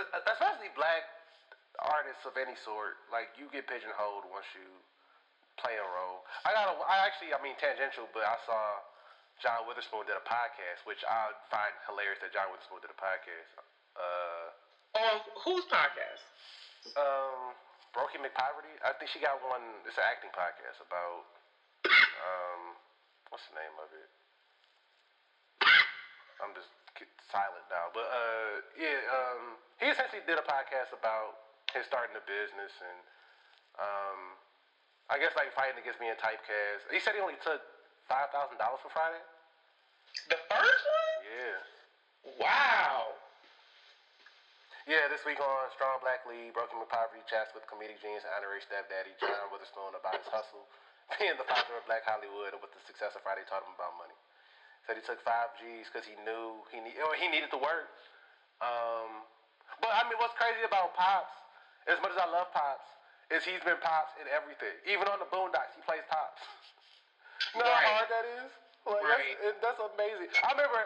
[0.00, 1.04] uh, especially black
[1.84, 2.96] artists of any sort.
[3.12, 4.64] Like you get pigeonholed once you
[5.60, 6.24] play a role.
[6.48, 8.80] I got, I actually, I mean, tangential, but I saw
[9.40, 13.52] John Witherspoon did a podcast, which I find hilarious that John Witherspoon did a podcast.
[13.92, 14.51] Uh,
[14.92, 16.20] On whose podcast?
[16.98, 17.54] um,
[17.94, 18.72] Brokey McPoverty.
[18.82, 19.62] I think she got one.
[19.86, 21.24] It's an acting podcast about
[21.88, 22.76] um,
[23.30, 24.08] what's the name of it?
[26.42, 26.68] I'm just
[27.30, 27.88] silent now.
[27.94, 31.38] But uh, yeah, um, he essentially did a podcast about
[31.70, 32.98] his starting a business and
[33.80, 34.20] um,
[35.08, 36.90] I guess like fighting against being typecast.
[36.90, 37.62] He said he only took
[38.10, 39.22] five thousand dollars for Friday.
[40.28, 41.16] The first one?
[41.24, 41.58] Yeah.
[42.42, 43.21] Wow.
[44.90, 49.14] Yeah, this week on Strong Black Lead, Brokey McPoverty chats with comedic genius honorary stepdaddy
[49.22, 50.66] John Witherspoon about his hustle,
[51.22, 53.94] being the father of Black Hollywood, and what the success of Friday taught him about
[53.94, 54.16] money.
[54.90, 57.94] Said he took five G's because he knew he need, or he needed to work.
[58.58, 59.22] Um,
[59.78, 61.30] but I mean, what's crazy about Pops,
[61.86, 62.82] as much as I love Pops,
[63.30, 64.74] is he's been Pops in everything.
[64.82, 66.42] Even on the Boondocks, he plays Pops.
[67.54, 67.86] you know Right.
[67.86, 68.50] how hard that is?
[68.82, 69.38] Like, Right.
[69.38, 70.34] that's, it, that's amazing.
[70.42, 70.82] I remember,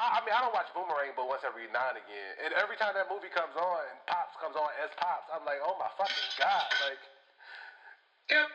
[0.00, 2.32] I, I mean, I don't watch Boomerang, but once every now and again.
[2.44, 5.60] And every time that movie comes on, and Pops comes on as Pops, I'm like,
[5.60, 6.68] oh my fucking God.
[6.88, 7.00] Like,
[8.30, 8.48] Yep.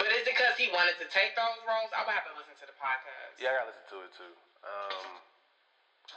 [0.00, 1.92] But is it because he wanted to take those roles?
[1.92, 3.36] I'm gonna have to listen to the podcast.
[3.36, 4.34] yeah, I gotta listen to it too.
[4.64, 5.08] Um,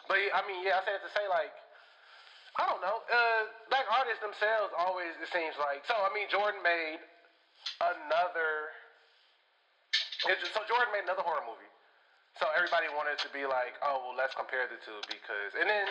[0.08, 1.52] but yeah, I mean, yeah, I said to say, like,
[2.56, 3.04] I don't know.
[3.04, 5.84] Uh, black artists themselves always, it seems like.
[5.84, 7.04] So, I mean, Jordan made
[7.84, 8.72] another.
[10.24, 11.68] So, Jordan made another horror movie.
[12.40, 15.56] So, everybody wanted to be like, oh, well, let's compare the two because.
[15.56, 15.88] And then,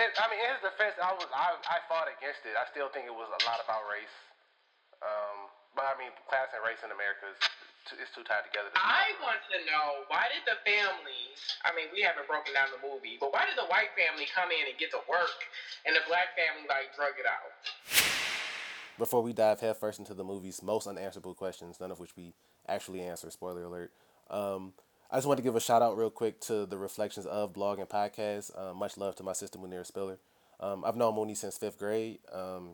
[0.00, 2.56] it, I mean, in his defense, I, was, I, I fought against it.
[2.56, 4.16] I still think it was a lot about race.
[5.04, 7.38] Um, but, I mean, class and race in America is
[7.88, 8.68] too, is too tied together.
[8.68, 11.40] to I want to know why did the families?
[11.64, 14.52] I mean, we haven't broken down the movie, but why did the white family come
[14.52, 15.40] in and get to work,
[15.88, 17.52] and the black family like drug it out?
[19.00, 22.34] Before we dive headfirst into the movie's most unanswerable questions, none of which we
[22.68, 23.92] actually answer, spoiler alert,
[24.28, 24.74] um,
[25.10, 27.78] I just want to give a shout out real quick to the Reflections of blog
[27.78, 28.50] and podcast.
[28.54, 30.18] Uh, much love to my sister Munira Spiller.
[30.60, 32.18] Um, I've known Mooney since fifth grade.
[32.30, 32.72] Um,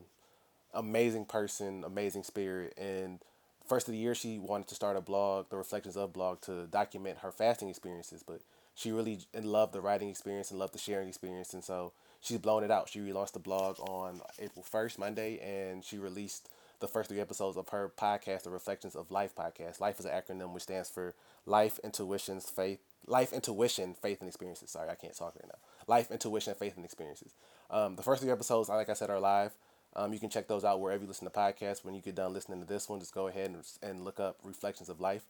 [0.72, 2.74] amazing person, amazing spirit.
[2.76, 3.20] And
[3.68, 6.66] first of the year, she wanted to start a blog, the Reflections of blog, to
[6.66, 8.24] document her fasting experiences.
[8.26, 8.40] But
[8.74, 11.54] she really loved the writing experience and loved the sharing experience.
[11.54, 12.88] And so she's blown it out.
[12.88, 16.48] She relaunched the blog on April 1st, Monday, and she released
[16.80, 19.80] the first three episodes of her podcast, the Reflections of Life podcast.
[19.80, 21.14] Life is an acronym which stands for
[21.46, 24.70] Life, Intuitions, Faith, Life, Intuition, Faith, and Experiences.
[24.70, 25.58] Sorry, I can't talk right now.
[25.86, 27.32] Life, Intuition, Faith, and Experiences.
[27.70, 29.52] Um, the first three episodes, like I said, are live.
[29.96, 31.84] Um, you can check those out wherever you listen to podcasts.
[31.84, 34.38] When you get done listening to this one, just go ahead and, and look up
[34.42, 35.24] Reflections of Life.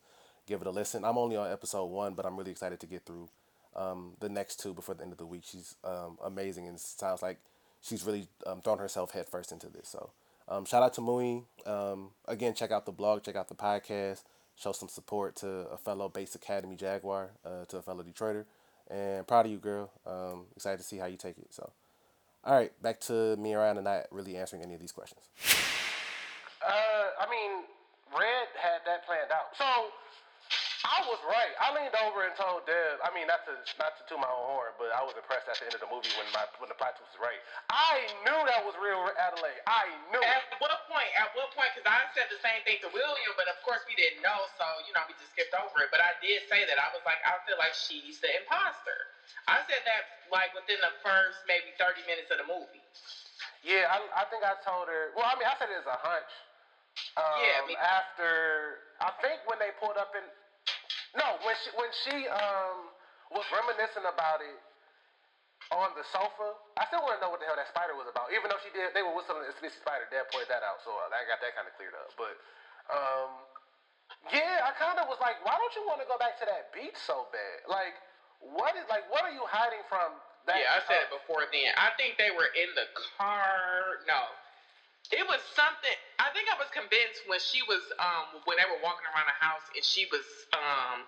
[0.47, 1.05] Give it a listen.
[1.05, 3.28] I'm only on episode one, but I'm really excited to get through
[3.76, 5.42] um, the next two before the end of the week.
[5.45, 7.38] She's um, amazing and sounds like
[7.82, 9.88] she's really um, thrown herself headfirst into this.
[9.88, 10.11] So
[10.49, 11.45] um, shout out to Mui.
[11.66, 14.22] Um, again, check out the blog, check out the podcast,
[14.57, 18.45] show some support to a fellow Bates Academy Jaguar, uh, to a fellow Detroiter.
[18.90, 19.90] And proud of you, girl.
[20.07, 21.49] Um, excited to see how you take it.
[21.51, 21.70] So,
[22.45, 25.22] all right, back to me around and not really answering any of these questions.
[26.61, 27.64] Uh, I mean,
[28.12, 29.53] Red had that planned out.
[29.57, 29.64] So
[30.84, 31.53] I was right.
[31.61, 33.01] I leaned over and told Deb.
[33.14, 35.54] I mean, not to not to toot my own horn, but I was impressed at
[35.62, 37.38] the end of the movie when my when the plot twist was right.
[37.70, 39.62] I knew that was real Adelaide.
[39.70, 40.18] I knew.
[40.18, 41.06] At what point?
[41.14, 41.70] At what point?
[41.70, 44.66] Because I said the same thing to William, but of course we didn't know, so
[44.82, 45.94] you know we just skipped over it.
[45.94, 48.98] But I did say that I was like, I feel like she's the imposter.
[49.46, 52.82] I said that like within the first maybe thirty minutes of the movie.
[53.62, 55.14] Yeah, I, I think I told her.
[55.14, 56.32] Well, I mean, I said it as a hunch.
[57.14, 60.26] Um, Yeah, After I think when they pulled up in,
[61.14, 62.93] no, when she when she um
[63.32, 64.58] was reminiscing about it
[65.72, 68.28] on the sofa, I still want to know what the hell that spider was about.
[68.34, 70.04] Even though she did, they were whistling Itsy Bitsy Spider.
[70.12, 72.12] Dad pointed that out, so I got that kind of cleared up.
[72.20, 72.36] But
[72.92, 73.30] um,
[74.28, 76.68] yeah, I kind of was like, why don't you want to go back to that
[76.76, 77.64] beach so bad?
[77.64, 77.96] Like,
[78.44, 80.20] what is like, what are you hiding from?
[80.44, 81.72] That yeah, I said it uh, before then.
[81.80, 82.84] I think they were in the
[83.16, 84.04] car.
[84.04, 84.28] No.
[85.12, 88.80] It was something I think I was convinced when she was um when they were
[88.80, 91.04] walking around the house and she was um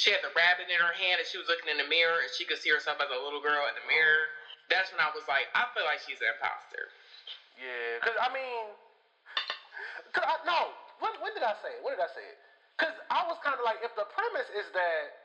[0.00, 2.32] she had the rabbit in her hand and she was looking in the mirror and
[2.32, 4.32] she could see herself as a little girl in the mirror.
[4.72, 6.88] That's when I was like, I feel like she's an imposter.
[7.60, 8.72] Yeah, cause I mean,
[10.16, 10.72] cause I, no,
[11.04, 11.84] when, when did I say it?
[11.84, 12.40] When did I say it?
[12.80, 15.20] Cause I was kind of like, if the premise is that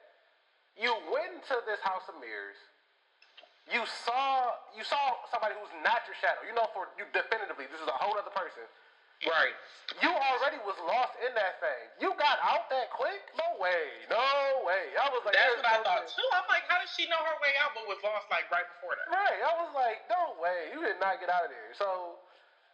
[0.76, 2.59] you went into this house of mirrors,
[3.71, 6.43] you saw you saw somebody who's not your shadow.
[6.43, 8.67] You know, for you definitively, this is a whole other person.
[9.24, 9.55] Right.
[10.03, 11.84] You already was lost in that thing.
[12.03, 13.22] You got out that quick?
[13.38, 14.91] No way, no way.
[14.97, 16.18] I was like, That's what I thought way.
[16.18, 16.30] too.
[16.36, 18.97] I'm like, how did she know her way out but was lost like right before
[18.97, 19.07] that?
[19.13, 19.39] Right.
[19.45, 20.74] I was like, no way.
[20.74, 21.72] You did not get out of there.
[21.78, 22.18] So,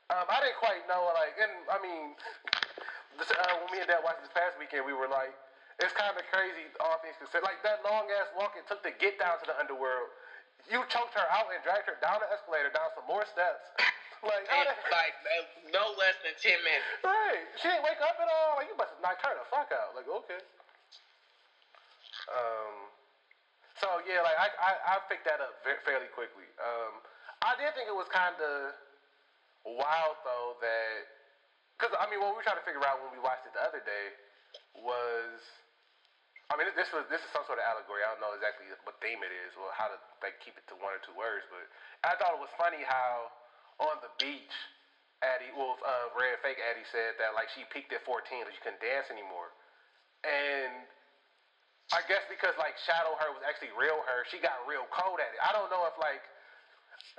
[0.10, 2.16] um, I didn't quite know, like, and I mean,
[3.20, 5.36] this, uh, when me and Dad watched this past weekend, we were like,
[5.84, 7.44] it's kind of crazy, all things considered.
[7.48, 10.10] Like, that long ass walk it took to get down to the underworld.
[10.70, 13.66] You choked her out and dragged her down the escalator, down some more steps.
[14.26, 15.16] Like, how And, the like
[15.74, 17.02] no less than ten minutes.
[17.02, 17.42] Right.
[17.58, 18.62] She didn't wake up at all.
[18.62, 19.98] Like, you must have knocked her the fuck out.
[19.98, 20.42] Like, okay.
[22.30, 22.76] Um,
[23.82, 26.46] so, yeah, like, I, I, I picked that up ve- fairly quickly.
[26.62, 27.02] Um,
[27.42, 28.78] I did think it was kind of
[29.66, 31.10] wild, though, that.
[31.76, 33.64] Because, I mean, what we were trying to figure out when we watched it the
[33.66, 34.06] other day
[34.78, 35.42] was.
[36.52, 38.04] I mean, this was this is some sort of allegory.
[38.04, 40.76] I don't know exactly what theme it is or how to like keep it to
[40.84, 41.64] one or two words, but
[42.04, 43.32] I thought it was funny how
[43.82, 44.56] on the beach,
[45.26, 48.62] Addie, well, uh, Red Fake Addie said that like she peaked at 14, that she
[48.62, 49.54] couldn't dance anymore,
[50.26, 50.86] and
[51.94, 55.30] I guess because like Shadow Her was actually real her, she got real cold at
[55.34, 55.42] it.
[55.44, 56.24] I don't know if like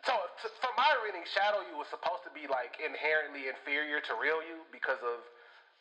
[0.06, 4.14] so t- from my reading, Shadow You was supposed to be like inherently inferior to
[4.18, 5.22] real you because of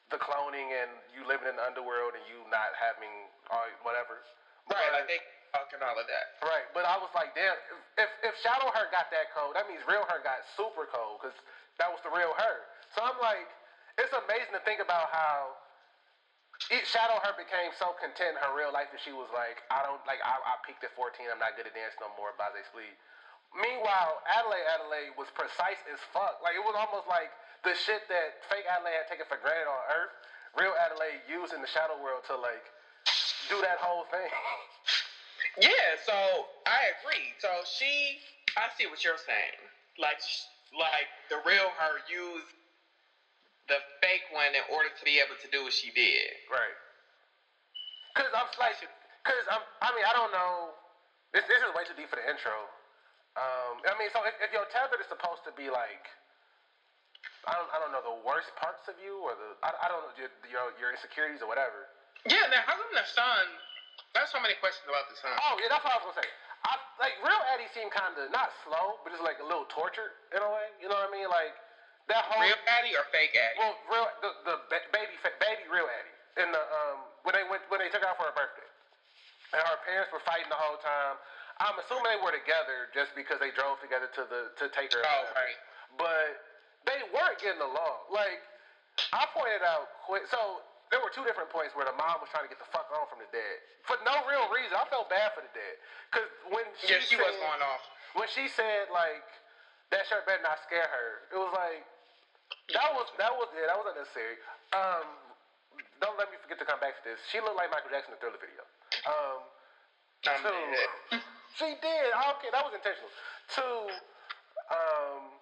[0.09, 3.09] the cloning and you living in the underworld and you not having
[3.49, 4.21] all whatever.
[4.69, 6.39] Right, But- like they talking all of that.
[6.39, 7.55] Right, but I was like, damn,
[7.99, 11.35] if if Shadow Her got that code, that means real her got super cold because
[11.79, 12.57] that was the real her.
[12.95, 13.47] So I'm like,
[13.99, 15.59] it's amazing to think about how
[16.71, 19.83] it, Shadow Her became so content in her real life that she was like, I
[19.83, 22.63] don't like, I, I peaked at 14, I'm not good at dance no more, Baze
[22.71, 22.95] Sleep.
[23.51, 26.39] Meanwhile, Adelaide Adelaide was precise as fuck.
[26.39, 27.27] Like it was almost like
[27.67, 30.15] the shit that fake Adelaide had taken for granted on Earth,
[30.55, 32.63] real Adelaide used in the Shadow World to like
[33.51, 34.31] do that whole thing.
[35.59, 36.13] Yeah, so
[36.65, 37.33] I agree.
[37.39, 38.19] So she,
[38.57, 39.59] I see what you're saying.
[39.99, 40.19] Like,
[40.73, 42.47] like the real her used
[43.69, 46.35] the fake one in order to be able to do what she did.
[46.51, 46.75] Right.
[48.15, 48.91] Cause I'm slicing.
[49.23, 49.63] cause I'm.
[49.81, 50.75] I mean, I don't know.
[51.31, 52.67] This this is way too deep for the intro.
[53.39, 56.03] Um, I mean, so if, if your tether is supposed to be like,
[57.47, 60.03] I don't, I don't know the worst parts of you or the, I, I don't
[60.03, 61.87] know your, your your insecurities or whatever.
[62.27, 63.47] Yeah, now how come the son?
[64.11, 65.31] There's so many questions about this, huh?
[65.49, 66.29] Oh yeah, that's what I was gonna say.
[66.67, 70.13] I like real Eddie seemed kind of not slow, but just like a little tortured
[70.35, 70.67] in a way.
[70.77, 71.29] You know what I mean?
[71.31, 71.55] Like
[72.11, 73.57] that whole Real Addy or fake Addy?
[73.57, 74.55] Well, real the, the
[74.91, 78.19] baby baby real Addie in the um when they went when they took her out
[78.19, 78.67] for her birthday,
[79.55, 81.17] and her parents were fighting the whole time.
[81.61, 85.01] I'm assuming they were together just because they drove together to the to take her.
[85.05, 85.57] Oh, right.
[85.95, 86.41] But
[86.89, 88.09] they weren't getting along.
[88.09, 88.41] Like
[89.13, 90.25] I pointed out quick.
[90.27, 90.61] So
[90.91, 93.07] there were two different points where the mom was trying to get the fuck on
[93.07, 93.55] from the dad
[93.87, 94.75] for no real reason.
[94.75, 95.75] I felt bad for the dad
[96.11, 97.83] because when she yeah, she said, was going off.
[98.19, 99.23] when she said like
[99.95, 101.87] that shirt better not scare her, it was like
[102.75, 104.35] that was that was yeah, that was unnecessary.
[104.75, 105.07] Um,
[106.03, 107.23] don't let me forget to come back to this.
[107.31, 108.63] She looked like Michael Jackson in the Thriller video.
[109.07, 109.39] Um,
[110.27, 110.59] two,
[111.57, 112.09] she did.
[112.35, 113.11] Okay, that was intentional.
[113.47, 113.87] Two,
[114.67, 115.40] um,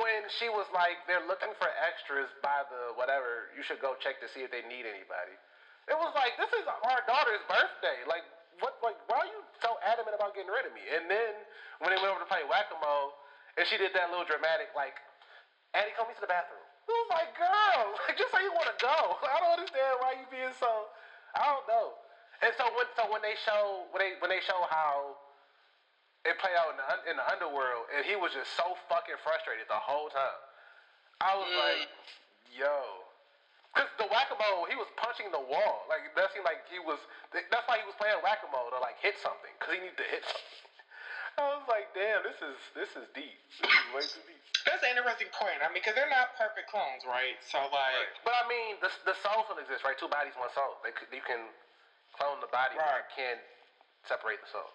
[0.00, 4.18] when she was like, they're looking for extras by the whatever, you should go check
[4.24, 5.36] to see if they need anybody.
[5.86, 8.02] It was like, this is our daughter's birthday.
[8.08, 8.24] Like,
[8.64, 8.80] what?
[8.80, 10.84] Like, why are you so adamant about getting rid of me?
[10.88, 11.32] And then
[11.84, 13.16] when they went over to play whack a mole,
[13.58, 14.96] and she did that little dramatic, like,
[15.76, 16.62] Addie, come me to the bathroom.
[16.86, 18.96] It was like, girl, like, just say you want to go.
[19.34, 20.90] I don't understand why you being so.
[21.34, 21.94] I don't know.
[22.40, 25.20] And so when so when they show when they when they show how
[26.28, 29.64] it played out in the in the underworld, and he was just so fucking frustrated
[29.68, 30.40] the whole time.
[31.20, 31.60] I was mm.
[31.60, 31.88] like,
[32.56, 33.08] yo.
[33.70, 35.86] Because the whack-a-mole, he was punching the wall.
[35.86, 36.98] Like, that seemed like he was...
[37.30, 39.52] That's why he was playing whack-a-mole, to, like, hit something.
[39.54, 40.58] Because he needed to hit something.
[41.38, 43.38] I was like, damn, this is this is deep.
[43.62, 44.42] This is way too deep.
[44.66, 45.62] That's an interesting point.
[45.62, 47.38] I mean, because they're not perfect clones, right?
[47.40, 49.96] So like, But I mean, the, the soul still exists, right?
[49.96, 50.82] Two bodies, one soul.
[50.84, 51.48] They, you can
[52.12, 53.40] clone the body, but you can't
[54.04, 54.68] separate the soul.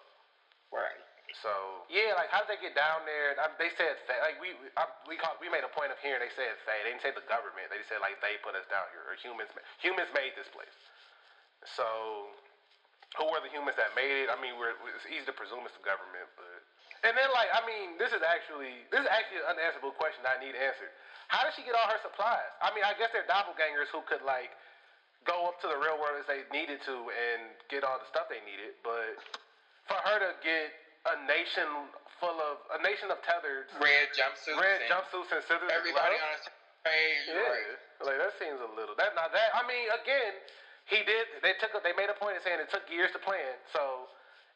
[0.74, 1.05] right?
[1.42, 3.34] So yeah, like how did they get down there?
[3.36, 6.32] I, they said like we I, we called, we made a point of hearing they
[6.32, 7.66] said they they didn't say the government.
[7.70, 9.50] They just said like they put us down here or humans
[9.82, 10.74] humans made this place.
[11.66, 12.30] So
[13.18, 14.28] who were the humans that made it?
[14.28, 16.62] I mean, we're, it's easy to presume it's the government, but
[17.06, 20.38] and then like I mean, this is actually this is actually an unanswerable question I
[20.38, 20.94] need answered.
[21.26, 22.46] How did she get all her supplies?
[22.62, 24.54] I mean, I guess they're doppelgangers who could like
[25.26, 28.30] go up to the real world as they needed to and get all the stuff
[28.30, 29.18] they needed, but
[29.90, 30.70] for her to get
[31.06, 31.68] a nation
[32.18, 34.56] full of a nation of tethered Red jumpsuits.
[34.58, 36.48] red and jumpsuits and scissors, Everybody gloves?
[36.48, 36.54] on.
[36.86, 37.74] Yeah, Right.
[38.06, 38.94] like that seems a little.
[38.94, 39.50] That not that.
[39.58, 40.32] I mean, again,
[40.86, 41.42] he did.
[41.42, 41.74] They took.
[41.82, 43.58] They made a point of saying it took years to plan.
[43.74, 44.06] So,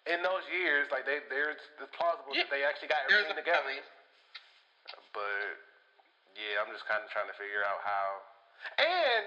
[0.07, 2.47] in those years, like they, there's it's plausible Yeah.
[2.47, 3.67] that they actually got everything together.
[5.13, 5.59] But
[6.39, 8.07] yeah, I'm just kind of trying to figure out how.
[8.79, 9.25] And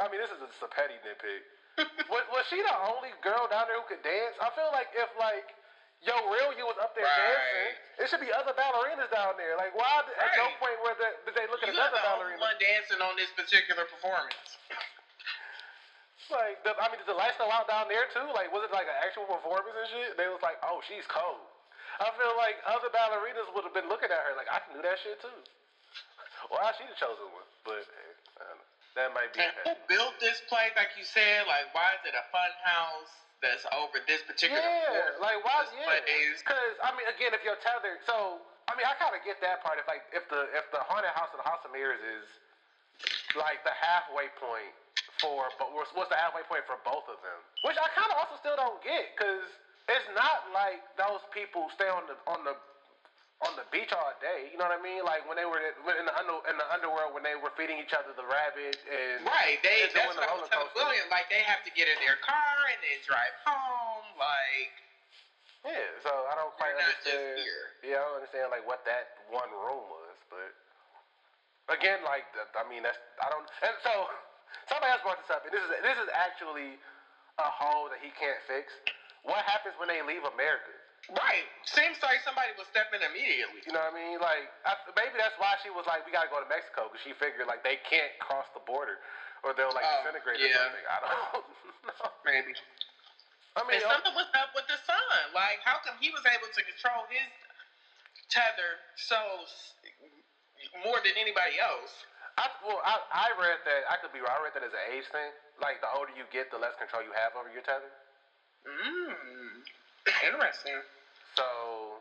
[0.02, 1.42] I mean, this is just a petty nitpick.
[2.14, 4.38] was, was she the only girl down there who could dance?
[4.40, 5.50] I feel like if like.
[6.06, 7.18] Yo, real you was up there Right.
[7.18, 7.74] dancing.
[7.98, 9.56] It should be other ballerinas down there.
[9.58, 10.06] Like, why?
[10.06, 12.38] At no point where the, did they look at You not another the ballerina?
[12.40, 14.38] one dancing on this particular performance.
[16.30, 18.26] Like, the, I mean, did the lights go out down there too?
[18.34, 20.14] Like, was it like an actual performance and shit?
[20.18, 21.42] They was like, oh, she's cold.
[21.98, 24.82] I feel like other ballerinas would have been looking at her like, I can do
[24.86, 25.38] that shit too.
[26.50, 28.44] Well, she the chosen one, but eh, I
[28.94, 29.40] that might be.
[29.40, 30.70] And who built this place?
[30.76, 33.10] Like you said, like why is it a fun house
[33.44, 35.68] that's over this particular Yeah, like why?
[35.76, 36.00] Yeah,
[36.40, 39.62] because I mean, again, if you're tethered, so I mean, I kind of get that
[39.62, 39.78] part.
[39.78, 42.26] If like, if the if the haunted house of the House of Mirrors is
[43.36, 44.72] like the halfway point
[45.20, 47.40] for, but what's, what's the halfway point for both of them?
[47.64, 49.44] Which I kind of also still don't get, because
[49.88, 52.56] it's not like those people stay on the on the
[53.44, 54.48] on the beach all day.
[54.48, 55.04] You know what I mean?
[55.04, 57.92] Like when they were in the under in the underworld when they were feeding each
[57.92, 59.60] other the rabbit and right.
[59.60, 61.04] They and that's what I was telling William.
[61.12, 64.08] Like they have to get in their car and then drive home.
[64.16, 64.72] Like
[65.68, 66.00] yeah.
[66.00, 67.36] So I don't quite understand.
[67.36, 67.64] just here.
[67.84, 70.50] Yeah, I don't understand like what that one room was, but
[71.68, 73.44] again, like the, I mean that's I don't.
[73.60, 73.92] And so
[74.72, 76.80] somebody else brought this up, and this is this is actually
[77.36, 78.72] a hole that he can't fix.
[79.28, 80.72] What happens when they leave America?
[81.14, 81.46] Right.
[81.62, 83.62] Seems like somebody would step in immediately.
[83.62, 84.18] You know what I mean?
[84.18, 87.14] Like I, maybe that's why she was like, we gotta go to Mexico because she
[87.14, 88.98] figured like they can't cross the border
[89.46, 90.50] or they'll like Oh, disintegrate yeah.
[90.50, 90.86] or something.
[90.90, 92.10] I don't know.
[92.26, 92.52] Maybe.
[93.54, 95.22] I mean, And uh, something was up with the son.
[95.32, 97.24] Like, how come he was able to control his
[98.28, 99.16] tether so
[100.84, 101.94] more than anybody else?
[102.36, 103.88] I, well, I, I read that.
[103.88, 104.36] I could be wrong.
[104.36, 105.32] I read that as an age thing.
[105.56, 107.88] Like the older you get, the less control you have over your tether.
[108.68, 109.64] Mmm.
[110.20, 110.84] Interesting.
[111.36, 112.00] So,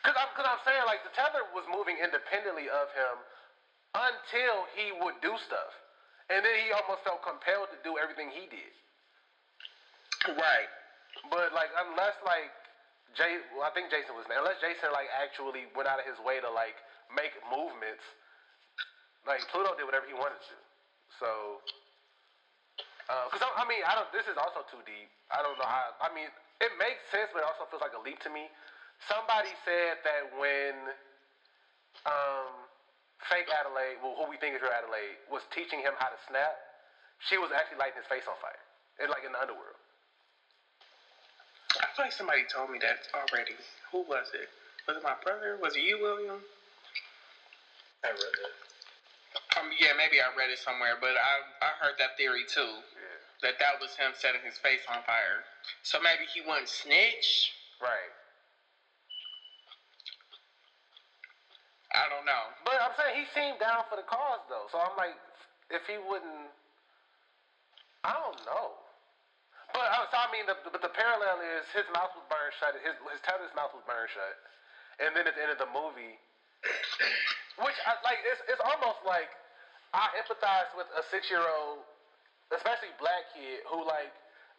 [0.00, 3.16] because I'm, cause I'm saying like the tether was moving independently of him
[3.96, 5.72] until he would do stuff,
[6.28, 8.72] and then he almost felt compelled to do everything he did.
[10.36, 10.70] Right.
[11.32, 12.52] But like unless like
[13.14, 14.42] Jay, well, I think Jason was there.
[14.42, 16.74] unless Jason like actually went out of his way to like
[17.14, 18.02] make movements.
[19.24, 20.56] Like Pluto did whatever he wanted to.
[21.22, 21.62] So,
[23.08, 24.10] uh, because I, I mean, I don't.
[24.12, 25.08] This is also too deep.
[25.30, 25.94] I don't know how.
[26.02, 26.28] I mean,
[26.60, 28.50] it makes sense, but it also feels like a leap to me.
[29.10, 30.74] Somebody said that when
[32.06, 32.52] um,
[33.26, 36.54] fake Adelaide, well, who we think is real Adelaide, was teaching him how to snap,
[37.28, 38.62] she was actually lighting his face on fire,
[39.00, 39.78] and like in the underworld.
[41.80, 43.58] I feel like somebody told me that already.
[43.90, 44.48] Who was it?
[44.86, 45.58] Was it my brother?
[45.58, 46.38] Was it you, William?
[48.04, 48.54] I read that.
[49.58, 52.82] Um, yeah, maybe I read it somewhere, but I I heard that theory too.
[52.94, 53.13] Yeah.
[53.44, 55.44] That that was him setting his face on fire.
[55.84, 57.52] So maybe he wouldn't snitch.
[57.76, 58.12] Right.
[61.92, 62.44] I don't know.
[62.64, 64.64] But I'm saying he seemed down for the cause though.
[64.72, 65.12] So I'm like,
[65.68, 66.48] if he wouldn't,
[68.02, 68.80] I don't know.
[69.76, 72.74] But uh, so I mean, the, but the parallel is his mouth was burned shut.
[72.80, 74.36] His his tether's mouth was burned shut,
[75.04, 76.16] and then at the end of the movie,
[77.60, 79.28] which I, like it's it's almost like
[79.92, 81.82] I empathize with a six year old,
[82.52, 84.12] especially black kid who like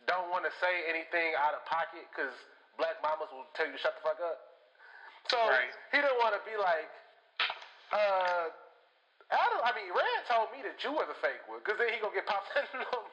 [0.10, 2.34] don't want to say anything out of pocket because
[2.78, 4.38] black mamas will tell you to shut the fuck up.
[5.30, 5.74] So Right.
[5.94, 6.90] he didn't want to be like,
[7.90, 8.46] uh,
[9.34, 9.60] Adam.
[9.66, 12.14] I mean, Rand told me that you were the fake one because then he gonna
[12.14, 13.10] get popped in the mouth.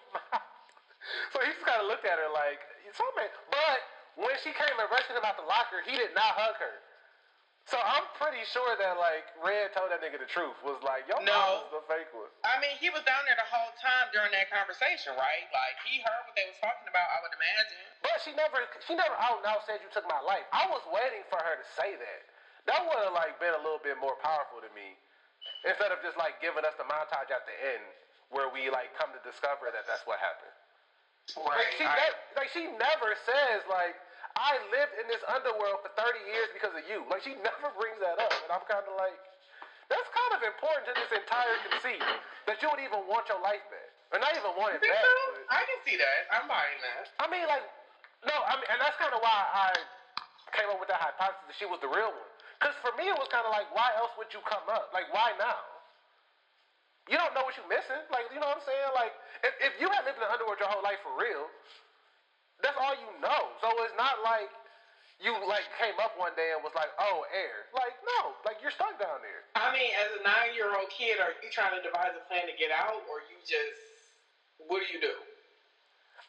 [1.33, 2.61] So he just kind of looked at her like,
[2.93, 3.31] something.
[3.49, 3.79] But
[4.21, 6.77] when she came and rescued him out the locker, he did not hug her.
[7.71, 10.59] So I'm pretty sure that like Red told that nigga the truth.
[10.67, 11.31] Was like, your No.
[11.31, 12.29] mom was the fake one.
[12.43, 15.47] I mean, he was down there the whole time during that conversation, right?
[15.55, 17.07] Like he heard what they was talking about.
[17.07, 17.79] I would imagine.
[18.03, 20.43] But she never, she never out and out said you took my life.
[20.51, 22.21] I was waiting for her to say that.
[22.67, 24.95] That would have like been a little bit more powerful to me,
[25.67, 27.87] instead of just like giving us the montage at the end
[28.35, 30.55] where we like come to discover that that's what happened.
[31.39, 33.95] Like she, I- ne- like she never says like
[34.37, 37.05] I lived in this underworld for 30 years because of you.
[37.09, 39.17] Like she never brings that up, and I'm kind of like,
[39.93, 42.05] that's kind of important to this entire conceit
[42.49, 45.05] that you would even want your life back, or not even want it back.
[45.05, 45.15] so?
[45.53, 46.21] I can see that.
[46.33, 47.13] I'm buying that.
[47.21, 47.65] I mean, like,
[48.25, 49.77] no, I mean, and that's kind of why I
[50.57, 52.31] came up with that hypothesis that she was the real one.
[52.57, 54.95] Because for me, it was kind of like, why else would you come up?
[54.95, 55.61] Like, why now?
[57.11, 57.99] You don't know what you're missing.
[58.15, 58.91] Like, you know what I'm saying?
[58.95, 59.11] Like,
[59.43, 61.51] if, if you had lived in the underworld your whole life for real,
[62.63, 63.43] that's all you know.
[63.61, 64.51] So it's not like
[65.23, 67.71] you like came up one day and was like, oh, air.
[67.75, 69.47] Like, no, like you're stuck down there.
[69.55, 72.75] I mean, as a nine-year-old kid, are you trying to devise a plan to get
[72.75, 73.93] out, or you just
[74.67, 75.15] what do you do?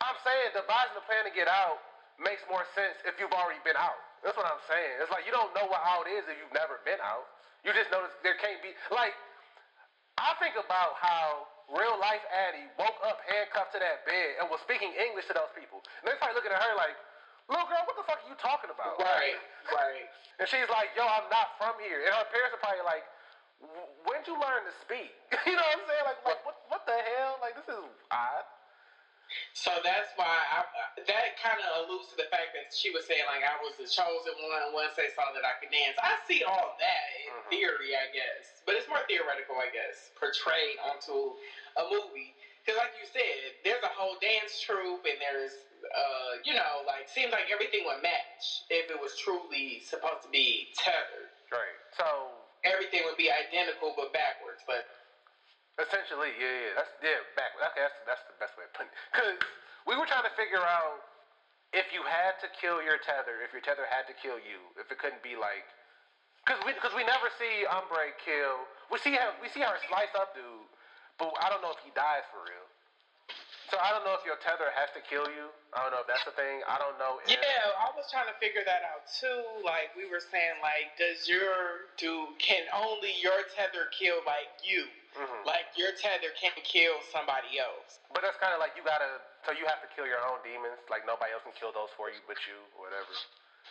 [0.01, 1.79] I'm saying devising a plan to get out
[2.21, 3.97] makes more sense if you've already been out.
[4.21, 5.03] That's what I'm saying.
[5.03, 7.27] It's like you don't know what out is if you've never been out.
[7.61, 9.15] You just notice there can't be like
[10.17, 14.59] I think about how real life Addie woke up handcuffed to that bed and was
[14.63, 15.83] speaking English to those people.
[16.01, 16.95] And they're probably looking at her like,
[17.47, 18.99] little girl, what the fuck are you talking about?
[18.99, 19.39] Right,
[19.71, 20.07] right.
[20.39, 22.03] And she's like, yo, I'm not from here.
[22.03, 23.05] And her parents are probably like,
[24.07, 25.11] when'd you learn to speak?
[25.47, 26.05] you know what I'm saying?
[26.07, 27.39] Like, like what, what the hell?
[27.39, 28.45] Like, this is odd.
[29.53, 30.63] So that's why I,
[31.07, 33.87] that kind of alludes to the fact that she was saying like I was the
[33.89, 35.97] chosen one once they saw that I could dance.
[36.01, 37.49] I see all that in Mhm.
[37.49, 41.35] theory, I guess, but it's more theoretical, I guess, portrayed onto
[41.77, 42.35] a movie.
[42.65, 45.65] Because like you said, there's a whole dance troupe, and there's,
[45.95, 50.29] uh, you know, like seems like everything would match if it was truly supposed to
[50.29, 51.31] be tethered.
[51.51, 51.79] Right.
[51.97, 54.63] So Everything would be identical but backwards.
[54.67, 54.85] But
[55.81, 56.73] Essentially, yeah, yeah.
[56.77, 57.57] That's yeah, back.
[57.57, 58.97] Okay, that's that's the best way of putting it.
[59.09, 59.37] Cause
[59.89, 61.01] we were trying to figure out
[61.73, 64.85] if you had to kill your tether, if your tether had to kill you, if
[64.93, 65.65] it couldn't be like,
[66.45, 68.69] cause we cause we never see Umbrae kill.
[68.93, 70.45] We see her we see her slice up dude,
[71.17, 72.69] but I don't know if he dies for real.
[73.73, 75.49] So I don't know if your tether has to kill you.
[75.73, 76.61] I don't know if that's the thing.
[76.69, 77.17] I don't know.
[77.25, 79.65] If, Yeah, I was trying to figure that out too.
[79.65, 84.85] Like we were saying, like, does your do can only your tether kill like you?
[85.15, 85.45] Mhm.
[85.45, 87.99] Like your tether can't kill somebody else.
[88.13, 89.21] But that's kind of like you gotta.
[89.45, 90.79] So you have to kill your own demons.
[90.89, 93.13] Like nobody else can kill those for you but you, or whatever.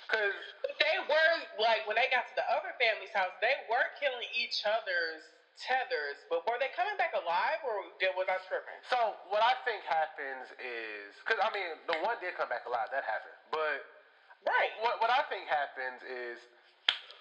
[0.09, 3.87] Cause But they were like when they got to the other family's house, they were
[3.99, 5.25] killing each other's
[5.59, 6.19] tethers.
[6.29, 8.79] But were they coming back alive, or did was I tripping?
[8.91, 12.91] So what I think happens is, because I mean, the one did come back alive.
[12.93, 13.37] That happened.
[13.51, 13.85] But
[14.45, 14.73] Right.
[14.81, 16.39] what what I think happens is,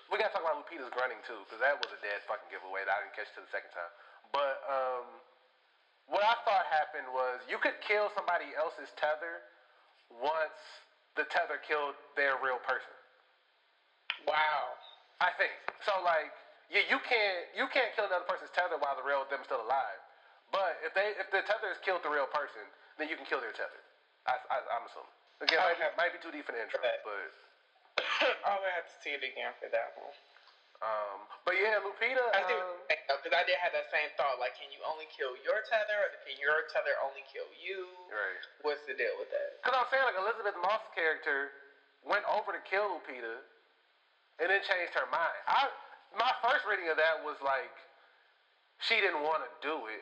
[0.09, 2.93] we gotta talk about Lupita's grunting too, because that was a dead fucking giveaway that
[2.97, 3.91] I didn't catch till the second time.
[4.31, 5.05] But um,
[6.07, 9.43] what I thought happened was you could kill somebody else's tether
[10.11, 10.59] once
[11.19, 12.95] the tether killed their real person.
[14.27, 14.75] Wow.
[15.19, 15.53] I think
[15.85, 15.99] so.
[16.01, 16.31] Like,
[16.71, 19.99] yeah, you can't you can't kill another person's tether while the real them still alive.
[20.49, 22.63] But if they if the tether has killed the real person,
[22.97, 23.81] then you can kill their tether.
[24.25, 25.11] I, I, I'm assuming.
[25.41, 25.91] Again, might, Okay.
[25.97, 26.97] might be too deep for the intro, Okay.
[27.01, 27.29] but
[28.47, 30.13] I'm gonna have to see it again for that one.
[30.81, 32.25] Um, but yeah, Lupita.
[32.33, 34.41] I see Um, because I did have that same thought.
[34.41, 37.85] Like, can you only kill your tether, or can your tether only kill you?
[38.09, 38.41] right.
[38.65, 39.61] What's the deal with that?
[39.61, 41.53] Because I'm saying like Elisabeth Moss' character
[42.01, 43.45] went over to kill Lupita,
[44.41, 45.37] and then changed her mind.
[45.45, 45.69] I
[46.17, 47.71] my first reading of that was like
[48.81, 50.01] she didn't want to do it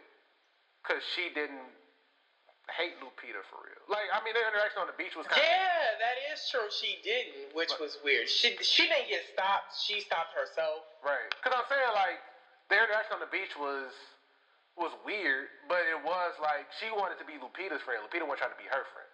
[0.81, 1.75] because she didn't
[2.75, 3.81] hate Lupita for real.
[3.89, 6.67] Like I mean, their interaction on the beach was kind of Yeah, that is true.
[6.69, 8.29] She didn't, which was weird.
[8.29, 9.73] She she didn't get stopped.
[9.85, 10.85] She stopped herself.
[11.01, 11.29] right.
[11.37, 12.19] Because I'm saying like
[12.69, 13.89] their interaction on the beach was
[14.77, 17.99] was weird, but it was like she wanted to be Lupita's friend.
[18.05, 19.11] Lupita wasn't trying to be her friend.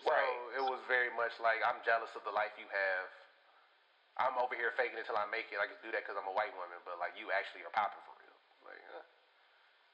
[0.00, 0.60] So Right.
[0.60, 3.06] it was very much like I'm jealous of the life you have.
[4.14, 5.58] I'm over here faking it till I make it.
[5.58, 7.98] I can do that because I'm a white woman, but like you actually are popping
[8.06, 8.13] for.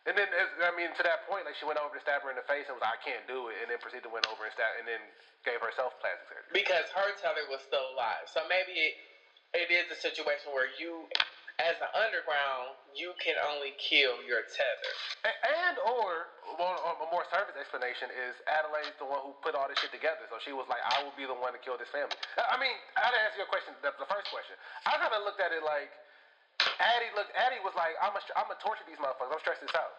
[0.08, 0.28] And then
[0.64, 2.64] I mean to that point, like she went over to stab her in the face
[2.68, 4.72] and was like, I can't do it, and then proceeded to went over and stab,
[4.80, 5.02] and then
[5.44, 6.48] gave herself plastic surgery.
[6.56, 8.24] Because her tether was still alive.
[8.32, 8.94] So maybe it,
[9.52, 11.04] it is a situation where you,
[11.60, 14.92] as an underground, you can only kill your tether.
[15.28, 19.68] A- And or well, a more surface explanation is Adelaide's the one who put all
[19.68, 20.24] this shit together.
[20.32, 22.16] So she was like, I will be the one to kill this family.
[22.40, 24.56] I mean, I had to answer your question, the, the first question.
[24.88, 25.92] I kind of looked at it like
[26.80, 29.36] Addie look, Addie was like, I'm gonna, I'm gonna torture these motherfuckers.
[29.36, 29.92] I'm stress this out.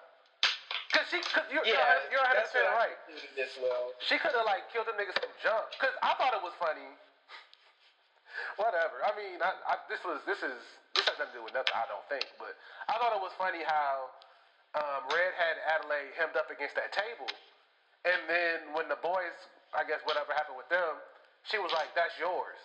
[0.91, 1.77] Cause she, cause you're, Yeah,
[2.11, 2.97] you're, you're 100 what right.
[3.39, 3.95] as well.
[4.03, 5.71] She could have like killed them niggas from jump.
[5.79, 6.84] Cause I thought it was funny.
[8.59, 8.99] Whatever.
[9.05, 10.57] I mean, I, I, this was this is
[10.97, 11.71] this has nothing to do with nothing.
[11.71, 12.57] I don't think, but
[12.91, 14.11] I thought it was funny how
[14.75, 17.29] um, Red had Adelaide hemmed up against that table,
[18.03, 19.36] and then when the boys,
[19.71, 20.99] I guess whatever happened with them,
[21.47, 22.59] she was like, "That's yours,"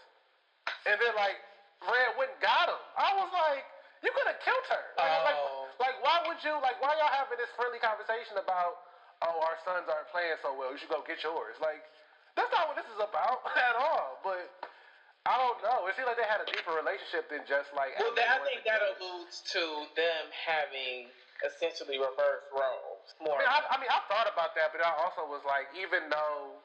[0.86, 1.38] and then like
[1.86, 2.82] Red went and got him.
[2.98, 3.62] I was like,
[4.06, 5.66] "You could have killed her." Like, Oh.
[5.82, 6.54] like, like, why would you?
[6.62, 8.86] Like, why y'all having this friendly conversation about?
[9.26, 10.70] Oh, our sons aren't playing so well.
[10.70, 11.56] You should go get yours.
[11.58, 11.82] Like,
[12.38, 14.20] that's not what this is about at all.
[14.22, 14.46] But
[15.26, 15.90] I don't know.
[15.90, 17.98] It seemed like they had a deeper relationship than just like.
[17.98, 18.94] Well, that, I think that her.
[18.94, 19.62] alludes to
[19.98, 21.10] them having
[21.44, 23.08] essentially reverse roles.
[23.20, 23.36] More.
[23.36, 26.08] I mean, I, I mean, I thought about that, but I also was like, even
[26.08, 26.56] though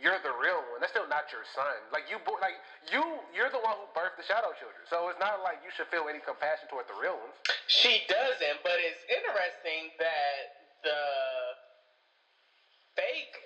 [0.00, 1.76] you're the real one, that's still not your son.
[1.92, 2.56] Like you, like
[2.88, 3.04] you,
[3.36, 4.80] you're the one who birthed the Shadow Children.
[4.88, 7.36] So it's not like you should feel any compassion toward the real ones.
[7.68, 10.40] She doesn't, but it's interesting that
[10.82, 11.00] the
[12.96, 13.36] fake,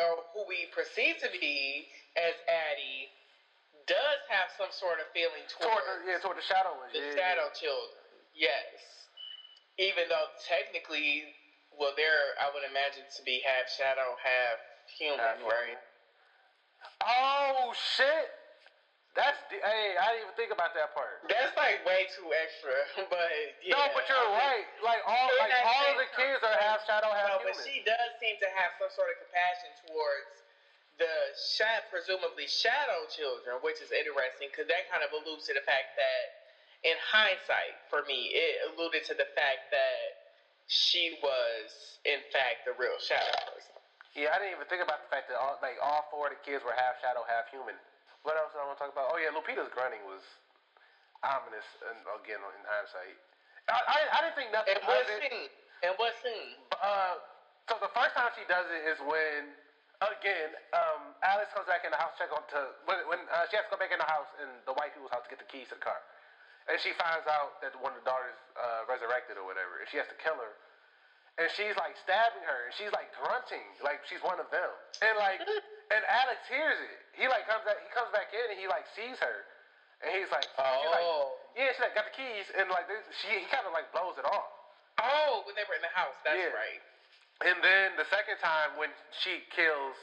[0.00, 1.86] or who we perceive to be
[2.16, 3.12] as Addie,
[3.84, 6.92] does have some sort of feeling Toward towards the, yeah, toward the Shadow ones.
[6.96, 8.00] the yeah, shadow children.
[8.32, 8.72] Yes.
[9.76, 11.28] Even though technically,
[11.78, 14.58] well, they're, I would imagine, to be half shadow, half
[14.98, 15.80] human, Half right?
[17.02, 18.30] Oh shit!
[19.14, 21.20] That's the, hey, I didn't even think about that part.
[21.28, 22.72] That's like way too extra,
[23.12, 23.28] but
[23.60, 23.76] yeah.
[23.76, 24.66] no, but you're I mean, right.
[24.80, 27.64] Like all, like all of the kids are half shadow, half No, but human.
[27.68, 30.32] she does seem to have some sort of compassion towards
[30.96, 35.64] the sha- presumably shadow children, which is interesting because that kind of alludes to the
[35.68, 36.24] fact that,
[36.88, 40.21] in hindsight, for me, it alluded to the fact that
[40.66, 41.66] she was,
[42.04, 43.76] in fact, the real shadow person.
[44.12, 46.40] Yeah, I didn't even think about the fact that all, like all four of the
[46.44, 47.76] kids were half shadow, half human.
[48.22, 49.10] What else did I want to talk about?
[49.10, 50.22] Oh yeah, Lupita's grunting was
[51.24, 53.16] ominous, and again in hindsight,
[53.70, 55.50] I, I, I didn't think nothing And what scene?
[55.82, 56.58] And what scene?
[56.76, 57.18] Uh,
[57.70, 59.54] so the first time she does it is when,
[60.02, 63.58] again, um, Alice comes back in the house, check on to when, when uh, she
[63.58, 65.50] has to go back in the house and the white people's house to get the
[65.50, 65.98] keys to the car,
[66.70, 69.98] and she finds out that one of the daughters uh, resurrected or whatever, and she
[69.98, 70.52] has to kill her.
[71.40, 74.70] and she's like stabbing her, and she's like grunting, like she's one of them,
[75.02, 75.40] and like,
[75.94, 76.98] and Alex hears it.
[77.16, 79.38] He like comes out, he comes back in, and he like sees her,
[80.04, 81.34] and he's like, she's like, Oh.
[81.56, 84.14] yeah, she like got the keys, and like this, she he kind of like blows
[84.20, 84.50] it off.
[85.00, 86.14] Oh, when they were in the house.
[86.22, 86.52] That's Yeah.
[86.54, 86.82] right.
[87.48, 88.92] And then the second time when
[89.24, 89.96] she kills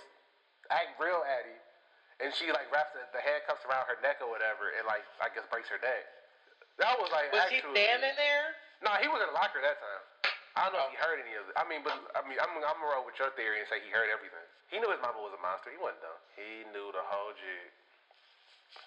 [0.73, 1.61] act real Addie,
[2.25, 5.29] and she like wraps the, the handcuffs around her neck or whatever, and like I
[5.31, 6.03] guess breaks her neck.
[6.79, 8.55] That was like Was he standing there?
[8.79, 10.03] No, he was in the locker that time.
[10.55, 10.95] I don't know if oh.
[10.95, 11.55] he heard any of it.
[11.59, 13.91] I mean, but I mean, I'm I'm gonna roll with your theory and say he
[13.91, 14.43] heard everything.
[14.71, 15.71] He knew his mama was a monster.
[15.71, 16.19] He wasn't dumb.
[16.39, 17.69] He knew the whole jig.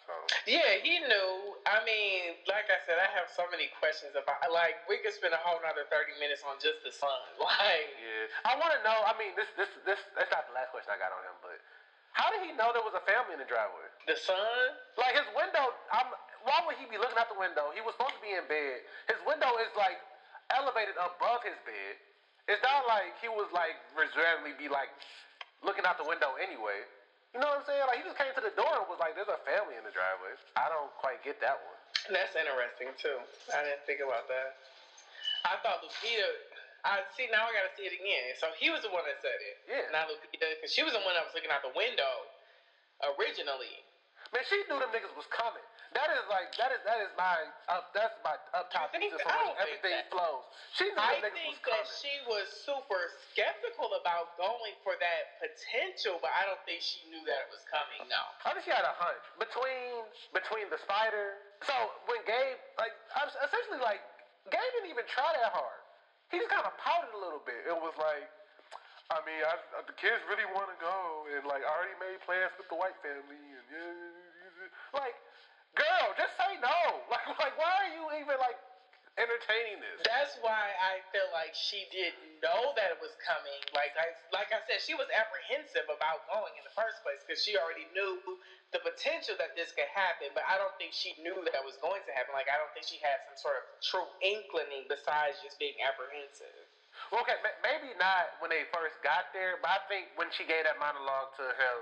[0.07, 0.15] So
[0.47, 1.59] Yeah, he knew.
[1.67, 4.39] I mean, like I said, I have so many questions about.
[4.51, 7.11] Like, we could spend a whole nother thirty minutes on just the son.
[7.43, 8.99] Like, yeah, I want to know.
[9.05, 11.59] I mean, this this this that's not the last question I got on him, but
[12.15, 13.89] how did he know there was a family in the driveway?
[14.07, 14.77] the son.
[14.99, 16.11] Like his window, I'm.
[16.43, 17.71] Why would he be looking out the window?
[17.75, 18.83] He was supposed to be in bed.
[19.07, 19.99] His window is like
[20.55, 21.95] elevated above his bed.
[22.51, 24.91] It's not like he was like reservedly be like
[25.63, 26.83] looking out the window anyway.
[27.33, 27.87] You know what I'm saying?
[27.87, 29.95] Like he just came to the door and was like, "There's a family in the
[29.95, 31.79] driveway." I don't quite get that one.
[32.13, 33.19] That's interesting too.
[33.55, 34.59] I didn't think about that.
[35.47, 36.29] I thought Lupita.
[36.83, 37.47] I see now.
[37.47, 38.35] I got to see it again.
[38.43, 39.57] So he was the one that said it.
[39.71, 39.87] Yeah.
[39.95, 42.27] Not Lupita, because she was the one that was looking out the window
[43.15, 43.87] originally.
[44.35, 45.63] Man, she knew them niggas was coming.
[45.93, 47.37] That is like that is that is my
[47.69, 47.93] up.
[47.93, 50.13] That's my up top You think- thesis I from which don't think everything that.
[50.13, 50.45] flows.
[50.73, 56.33] She knew I think that she was super skeptical about going for that potential, but
[56.33, 58.09] I don't think she knew that it was coming.
[58.09, 58.23] No.
[58.49, 61.37] I think she had a hunch between between the spider.
[61.69, 61.75] So
[62.09, 64.03] when Gabe, like, I was essentially like,
[64.51, 65.79] Gabe didn't even try that hard.
[66.33, 67.61] He just kind of pouted a little bit.
[67.69, 68.27] It was like,
[69.13, 72.51] I mean, I, the kids really want to go, and like, I already made plans
[72.57, 74.73] with the white family, and yeah.
[74.97, 75.15] like,
[75.77, 77.03] girl, just say no.
[77.13, 78.57] Like, like, why are you even like
[79.21, 80.01] entertaining this?
[80.09, 83.61] That's why I feel like she didn't know that it was coming.
[83.77, 87.45] Like I, like I said, she was apprehensive about going in the first place because
[87.45, 88.17] she already knew
[88.73, 90.33] the potential that this could happen.
[90.33, 92.33] But I don't think she knew that it was going to happen.
[92.33, 96.65] Like I don't think she had some sort of true inkling besides just being apprehensive.
[97.13, 100.65] Well, okay, maybe not when they first got there, but I think when she gave
[100.65, 101.79] that monologue to him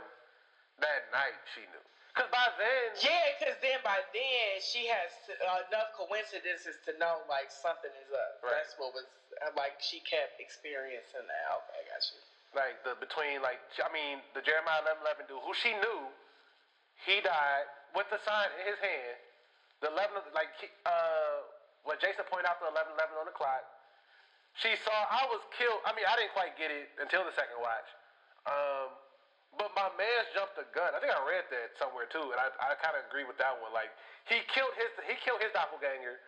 [0.82, 1.84] that night, she knew.
[2.18, 7.22] Cause by then, Yeah, because then by then she has uh, enough coincidences to know
[7.30, 8.42] like something is up.
[8.42, 8.58] Right.
[8.58, 9.06] That's what was
[9.54, 11.44] like she kept experiencing that.
[11.62, 12.18] Okay, I got you.
[12.58, 16.10] like the between like I mean the Jeremiah eleven eleven dude who she knew,
[17.06, 19.16] he died with the sign in his hand.
[19.86, 20.50] The eleven like
[20.82, 21.46] uh
[21.86, 23.62] what Jason pointed out the eleven eleven on the clock.
[24.58, 25.78] She saw I was killed.
[25.86, 27.86] I mean I didn't quite get it until the second watch.
[28.50, 28.88] Um,
[29.58, 30.94] but my man jumped the gun.
[30.94, 33.54] I think I read that somewhere too, and I, I kind of agree with that
[33.58, 33.72] one.
[33.74, 33.90] Like
[34.30, 36.18] he killed his he killed his doppelganger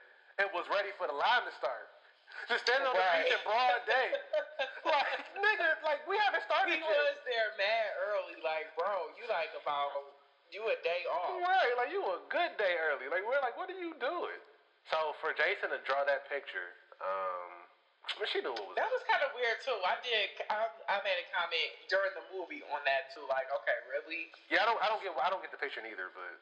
[0.41, 1.91] and was ready for the line to start.
[2.49, 3.29] Just standing on the Right.
[3.29, 4.09] beach in broad day.
[4.89, 6.89] like nigga, like we haven't started He yet.
[6.89, 9.93] was there mad early, like bro, you like about
[10.49, 11.39] you a day off.
[11.39, 13.07] Right, like you a good day early.
[13.13, 14.41] Like we're like, what are you doing?
[14.91, 17.62] So for Jason to draw that picture, um,
[18.19, 18.77] Mean, she knew what was.
[18.77, 19.79] That was kind of weird too.
[19.83, 20.35] I did.
[20.51, 23.25] I, I made a comment during the movie on that too.
[23.31, 24.31] Like, okay, really?
[24.51, 26.35] Yeah, I don't, I don't get, I don't get the picture neither, but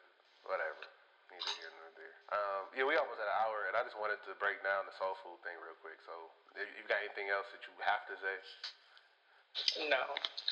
[0.45, 0.81] whatever.
[1.29, 2.17] Neither here nor there.
[2.33, 4.95] Um, yeah, we almost at an hour, and I just wanted to break down the
[4.99, 6.01] soul food thing real quick.
[6.03, 6.13] So,
[6.59, 8.35] if you got anything else that you have to say?
[9.87, 10.01] No,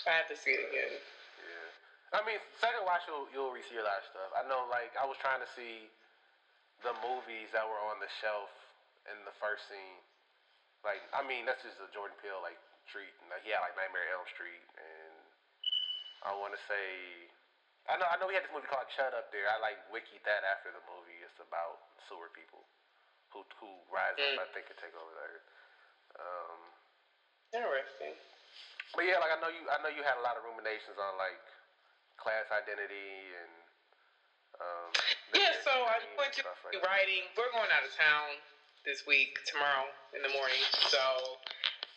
[0.07, 0.93] I have to see it again.
[1.39, 2.20] Yeah.
[2.20, 4.30] I mean, second watch, you'll, you'll re-see a lot of stuff.
[4.34, 5.88] I know, like, I was trying to see
[6.84, 8.51] the movies that were on the shelf
[9.07, 9.99] in the first scene.
[10.84, 12.57] Like, I mean, that's just a Jordan Peele, like,
[12.88, 13.11] treat.
[13.27, 15.15] Like, he had, like, Nightmare Elm Street, and
[16.23, 17.27] I want to say...
[17.89, 19.34] I know, I know we had this movie called C.H.U.D.
[19.34, 19.49] there.
[19.49, 21.19] I, like, wikied that after the movie.
[21.25, 22.63] It's about sewer people
[23.34, 25.47] who, who rise up, I think, and take over the earth.
[26.17, 26.59] Um,
[27.53, 28.13] Interesting.
[28.93, 31.17] but yeah, like I know you, I know you had a lot of ruminations on
[31.17, 31.41] like
[32.17, 33.53] class identity and
[34.59, 34.89] um.
[35.34, 36.86] Yeah, so I'm going to like be that.
[36.86, 37.25] writing.
[37.38, 38.41] We're going out of town
[38.86, 40.61] this week, tomorrow in the morning.
[40.89, 40.99] So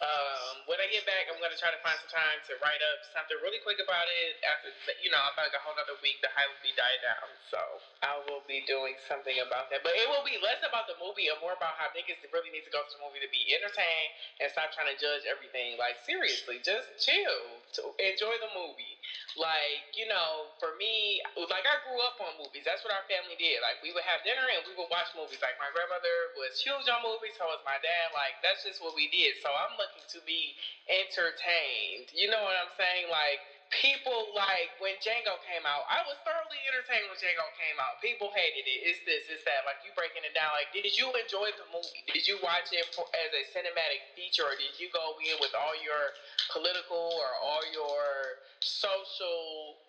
[0.02, 2.82] um, when I get back, I'm going to try to find some time to write
[2.92, 4.38] up something really quick about it.
[4.42, 7.30] After you know, about like a whole other week, the hype will be died down.
[7.50, 7.60] So
[8.02, 9.82] I will be doing something about that.
[9.86, 12.66] But it will be less about the movie and more about how niggas really need
[12.66, 15.76] to go to the movie to be entertained and stop trying to judge everything.
[15.78, 18.98] Like seriously, just chill, to enjoy the movie.
[19.36, 22.64] Like, you know, for me, like I grew up on movies.
[22.64, 23.60] That's what our family did.
[23.60, 25.40] Like we would have dinner and we would watch movies.
[25.44, 28.12] Like my grandmother was huge on movies, so was my dad.
[28.16, 29.36] Like that's just what we did.
[29.40, 30.56] So I'm looking to be
[30.88, 32.12] entertained.
[32.12, 33.08] You know what I'm saying?
[33.10, 33.40] Like
[33.72, 35.88] people like when Django came out.
[35.88, 37.96] I was thoroughly entertained when Django came out.
[38.04, 38.78] People hated it.
[38.84, 39.64] It's this, it's that.
[39.64, 40.52] Like you breaking it down.
[40.52, 42.04] Like, did you enjoy the movie?
[42.12, 45.56] Did you watch it for, as a cinematic feature, or did you go in with
[45.56, 46.12] all your
[46.52, 49.80] political or all your social,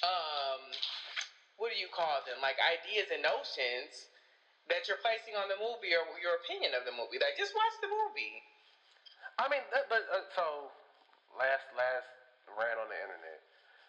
[0.00, 0.64] um,
[1.60, 2.40] what do you call them?
[2.40, 4.08] Like ideas and notions
[4.72, 7.20] that you're placing on the movie or your opinion of the movie.
[7.20, 8.42] Like, just watch the movie.
[9.36, 10.72] I mean, that, but uh, so
[11.36, 12.08] last last
[12.56, 13.40] ran on the internet.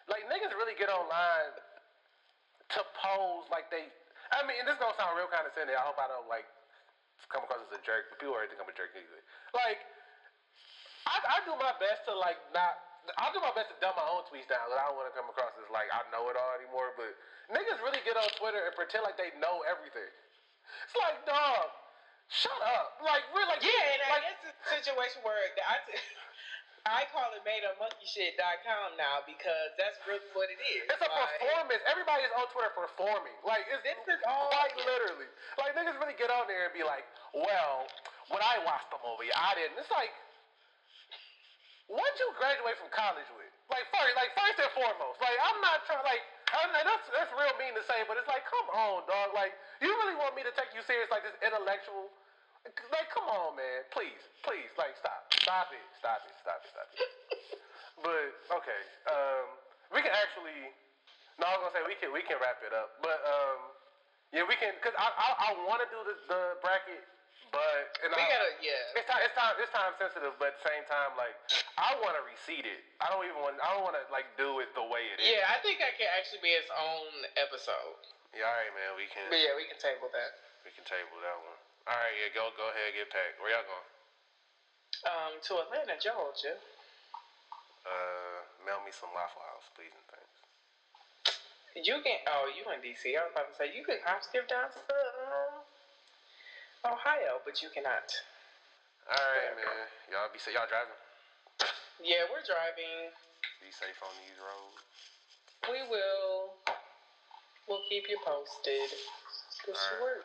[0.08, 1.52] Like niggas really get online
[2.76, 3.88] to pose like they.
[4.28, 5.72] I mean, this gonna sound real condescending.
[5.72, 6.44] I hope I don't like
[7.32, 8.92] come across as a jerk, but people already think I'm a jerk.
[9.52, 9.80] Like,
[11.08, 12.76] I, I do my best to like not.
[13.16, 14.68] I do my best to dumb my own tweets down.
[14.68, 16.92] But I don't want to come across as like I know it all anymore.
[16.92, 17.16] But
[17.48, 20.12] niggas really get on Twitter and pretend like they know everything.
[20.84, 21.72] It's like, dog,
[22.28, 23.00] shut up.
[23.04, 25.96] Like, we're like, Yeah, and like, it's a situation where I, t-
[26.88, 30.88] I call it madeupmonkeyshit.com now because that's really what it is.
[30.88, 31.82] It's a Like, performance.
[31.84, 33.36] Everybody is on Twitter performing.
[33.44, 35.28] Like it's This is all- quite literally.
[35.60, 37.04] Like niggas really get on there and be like,
[37.36, 37.84] "Well,
[38.32, 40.12] when I watched the movie, I didn't." It's like,
[41.92, 43.52] what'd you graduate from college with?
[43.68, 46.00] Like first, like first and foremost, like I'm not trying.
[46.08, 46.24] Like
[46.98, 49.36] That's that's real mean to say, but it's like, come on, dog.
[49.36, 49.52] Like
[49.84, 52.08] you really want me to take you serious, like this intellectual?
[52.90, 53.86] Like, come on, man.
[53.94, 57.00] Please, please, like, stop, stop it, stop it, stop it, stop it.
[57.98, 58.30] But
[58.62, 59.46] okay, um,
[59.90, 60.70] we can actually.
[61.42, 63.58] No, I was gonna say we can we can wrap it up, but um,
[64.30, 67.02] yeah, we can because I I, I want to do the, the bracket,
[67.48, 68.98] but and we I, gotta, yeah.
[68.98, 71.34] it's time it's time it's time sensitive, but at the same time, like
[71.80, 72.82] I want to reseed it.
[73.00, 75.26] I don't even want I don't want to like do it the way it is.
[75.32, 78.00] Yeah, I think that can actually be its own episode.
[78.36, 78.90] Yeah, all right, man.
[79.00, 80.30] We can But yeah, we can table that.
[80.62, 81.58] we can table that one.
[81.88, 82.28] All right, yeah.
[82.36, 83.40] Go go ahead, get packed.
[83.40, 83.88] Where y'all going?
[85.08, 86.58] Um, to Atlanta, Georgia.
[87.88, 90.28] Uh, mail me some Waffle House, please and thanks.
[91.78, 92.18] You can.
[92.26, 93.14] Oh, you in DC?
[93.14, 94.80] I was about to say you can hop skip down to
[96.84, 98.06] Ohio, but you cannot.
[99.08, 99.88] All right, man.
[100.12, 100.54] Y'all be safe.
[100.54, 100.94] Y'all driving.
[102.04, 103.10] Yeah, we're driving.
[103.58, 104.78] Be safe on these roads.
[105.66, 106.54] We will.
[107.66, 108.88] We'll keep you posted.
[109.66, 110.24] Good work.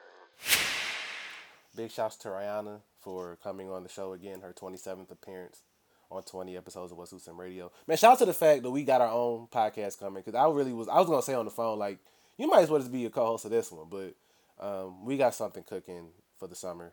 [1.76, 5.64] Big shouts to Rihanna for coming on the show again, her 27th appearance
[6.12, 7.72] on 20 episodes of What Suits Him Radio.
[7.88, 10.48] Man, shout out to the fact that we got our own podcast coming because I
[10.50, 11.98] really was, I was going to say on the phone, like,
[12.38, 14.14] you might as well just be a co host of this one, but
[14.60, 16.10] um, we got something cooking
[16.44, 16.92] for the summer.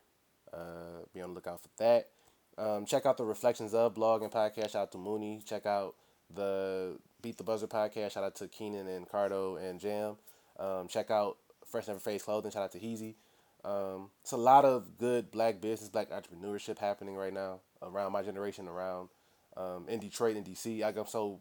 [0.53, 2.09] Uh, be on the lookout for that.
[2.57, 4.70] Um, check out the Reflections of blog and podcast.
[4.70, 5.42] Shout out to Mooney.
[5.44, 5.96] Check out
[6.32, 8.12] the Beat the Buzzer podcast.
[8.12, 10.16] Shout out to Keenan and Cardo and Jam.
[10.59, 11.36] Um, check out
[11.66, 12.53] Fresh Never Face Clothing.
[12.53, 13.14] Shout out to Heezy.
[13.64, 18.22] Um, it's a lot of good black business, black entrepreneurship happening right now around my
[18.22, 19.09] generation, around
[19.57, 20.80] um, in Detroit and DC.
[20.80, 21.40] Like, I'm so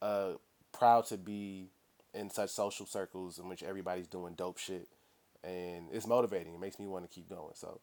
[0.00, 0.32] uh,
[0.72, 1.68] proud to be
[2.14, 4.88] in such social circles in which everybody's doing dope shit,
[5.46, 6.54] and it's motivating.
[6.54, 7.54] It makes me want to keep going.
[7.54, 7.80] So,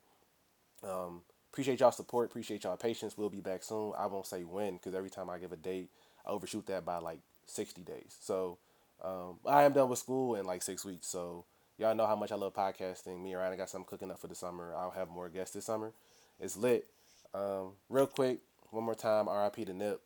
[0.83, 2.29] um, appreciate y'all support.
[2.29, 3.17] Appreciate y'all patience.
[3.17, 3.93] We'll be back soon.
[3.97, 5.89] I won't say when because every time I give a date,
[6.25, 8.15] I overshoot that by like sixty days.
[8.19, 8.57] So,
[9.03, 11.07] um, I am done with school in like six weeks.
[11.07, 11.45] So
[11.77, 13.21] y'all know how much I love podcasting.
[13.21, 14.73] Me and Ryan got something cooking up for the summer.
[14.75, 15.91] I'll have more guests this summer.
[16.39, 16.87] It's lit.
[17.33, 18.39] Um, real quick,
[18.69, 20.01] one more time, RIP to Nip.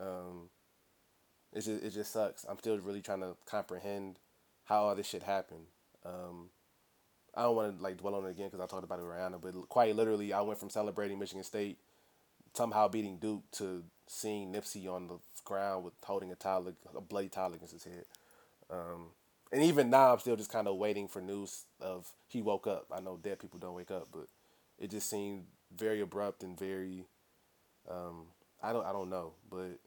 [0.00, 0.48] Um,
[1.52, 2.44] it just, it just sucks.
[2.48, 4.18] I'm still really trying to comprehend
[4.64, 5.66] how all this shit happened.
[6.04, 6.48] Um,
[7.34, 9.12] I don't want to like dwell on it again because I talked about it with
[9.12, 11.78] Rihanna, but quite literally, I went from celebrating Michigan State,
[12.54, 17.28] somehow beating Duke, to seeing Nipsey on the ground with holding a towel, a bloody
[17.28, 18.04] towel against his head.
[18.70, 19.06] Um,
[19.50, 22.86] and even now, I'm still just kind of waiting for news of he woke up.
[22.92, 24.28] I know dead people don't wake up, but
[24.78, 25.44] it just seemed
[25.76, 27.06] very abrupt and very.
[27.90, 28.26] Um,
[28.62, 29.78] I don't I don't know, but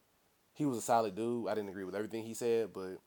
[0.54, 1.48] he was a solid dude.
[1.48, 2.98] I didn't agree with everything he said, but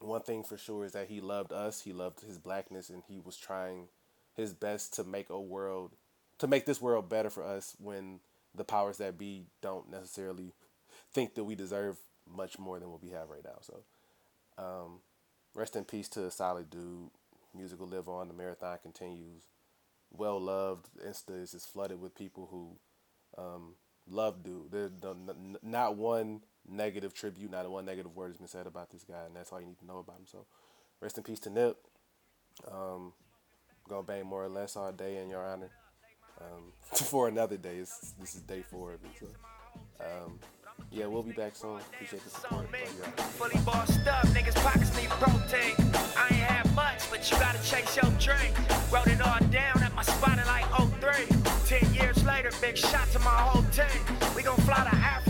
[0.00, 1.80] one thing for sure is that he loved us.
[1.80, 3.88] He loved his blackness, and he was trying
[4.34, 5.92] his best to make a world,
[6.38, 7.74] to make this world better for us.
[7.78, 8.20] When
[8.54, 10.52] the powers that be don't necessarily
[11.12, 11.96] think that we deserve
[12.26, 13.58] much more than what we have right now.
[13.60, 13.82] So,
[14.56, 15.00] um,
[15.54, 17.10] rest in peace to a solid dude.
[17.54, 18.28] Music will live on.
[18.28, 19.44] The marathon continues.
[20.10, 20.88] Well loved.
[21.04, 23.74] Insta is just flooded with people who um,
[24.08, 24.70] love dude.
[24.70, 24.92] There's
[25.62, 29.34] not one negative tribute, not one negative word has been said about this guy, and
[29.34, 30.26] that's all you need to know about him.
[30.26, 30.46] So,
[31.00, 31.76] rest in peace to Nip.
[32.70, 33.12] Um,
[33.88, 35.70] gonna bang more or less all day in your honor.
[36.40, 37.76] Um, for another day.
[37.76, 39.10] It's, this is day four of it.
[39.18, 39.26] So,
[40.00, 40.38] um,
[40.90, 41.80] yeah, we'll be back soon.
[41.94, 42.66] Appreciate the support.
[43.36, 45.74] Fully bossed up, niggas pockets need protein.
[46.16, 48.52] I ain't had much, but you gotta chase your dream.
[48.92, 50.66] Wrote it all down at my spot in like
[51.00, 51.26] 03.
[51.66, 54.02] Ten years later, big shot to my whole team.
[54.34, 55.27] We gon' fly to Africa.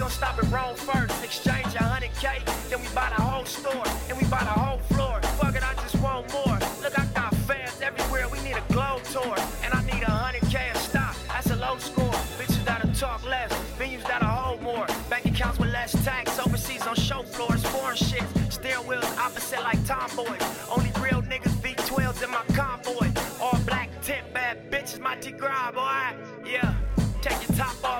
[0.00, 2.38] Gon' stop at Rome first, exchange a hundred K,
[2.70, 5.20] then we buy the whole store, and we buy the whole floor.
[5.36, 6.58] Fuck it, I just want more.
[6.80, 10.40] Look, I got fans everywhere, we need a globe tour, and I need a hundred
[10.48, 11.14] K a stop.
[11.28, 12.16] That's a low score.
[12.40, 16.94] Bitches that'll talk less, venues that'll hold more, bank accounts with less tax, overseas on
[16.94, 20.40] show floors, foreign shit, steering wheels opposite like tomboys.
[20.74, 23.12] Only real niggas V12s in my convoy.
[23.38, 26.16] All black tint, bad bitches, my T-Grind, boy.
[26.48, 26.74] Yeah,
[27.20, 27.99] take your top off,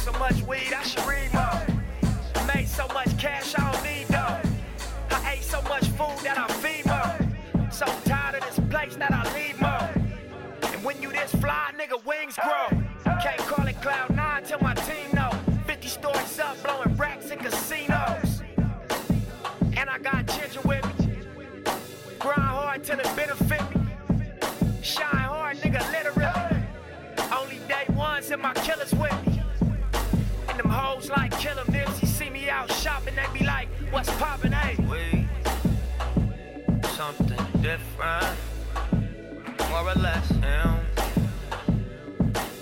[0.00, 2.46] so much weed, I should read more.
[2.54, 4.40] Made so much cash, I don't need though.
[5.10, 7.70] I ate so much food that I feed more.
[7.70, 10.72] So tired of this place that I leave more.
[10.72, 12.80] And when you this fly, nigga, wings grow.
[13.22, 15.30] Can't call it cloud nine till my team know.
[15.66, 18.42] 50 stories up, blowing racks in casinos.
[19.76, 21.14] And I got ginger with me.
[22.18, 23.82] Grind hard till it benefit me.
[24.80, 26.64] Shine hard, nigga, literally.
[27.36, 29.29] Only day ones and my killers with me.
[31.00, 34.56] Hoes like killer Nipsey see me out shopping, they be like, what's poppin', eh?
[34.56, 35.26] hey?
[36.82, 38.36] We something different,
[39.70, 40.28] more or less.
[40.28, 40.80] Him.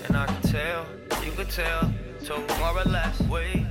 [0.07, 0.86] And I can tell,
[1.24, 1.93] you can tell,
[2.24, 3.20] too, more or less.
[3.22, 3.66] We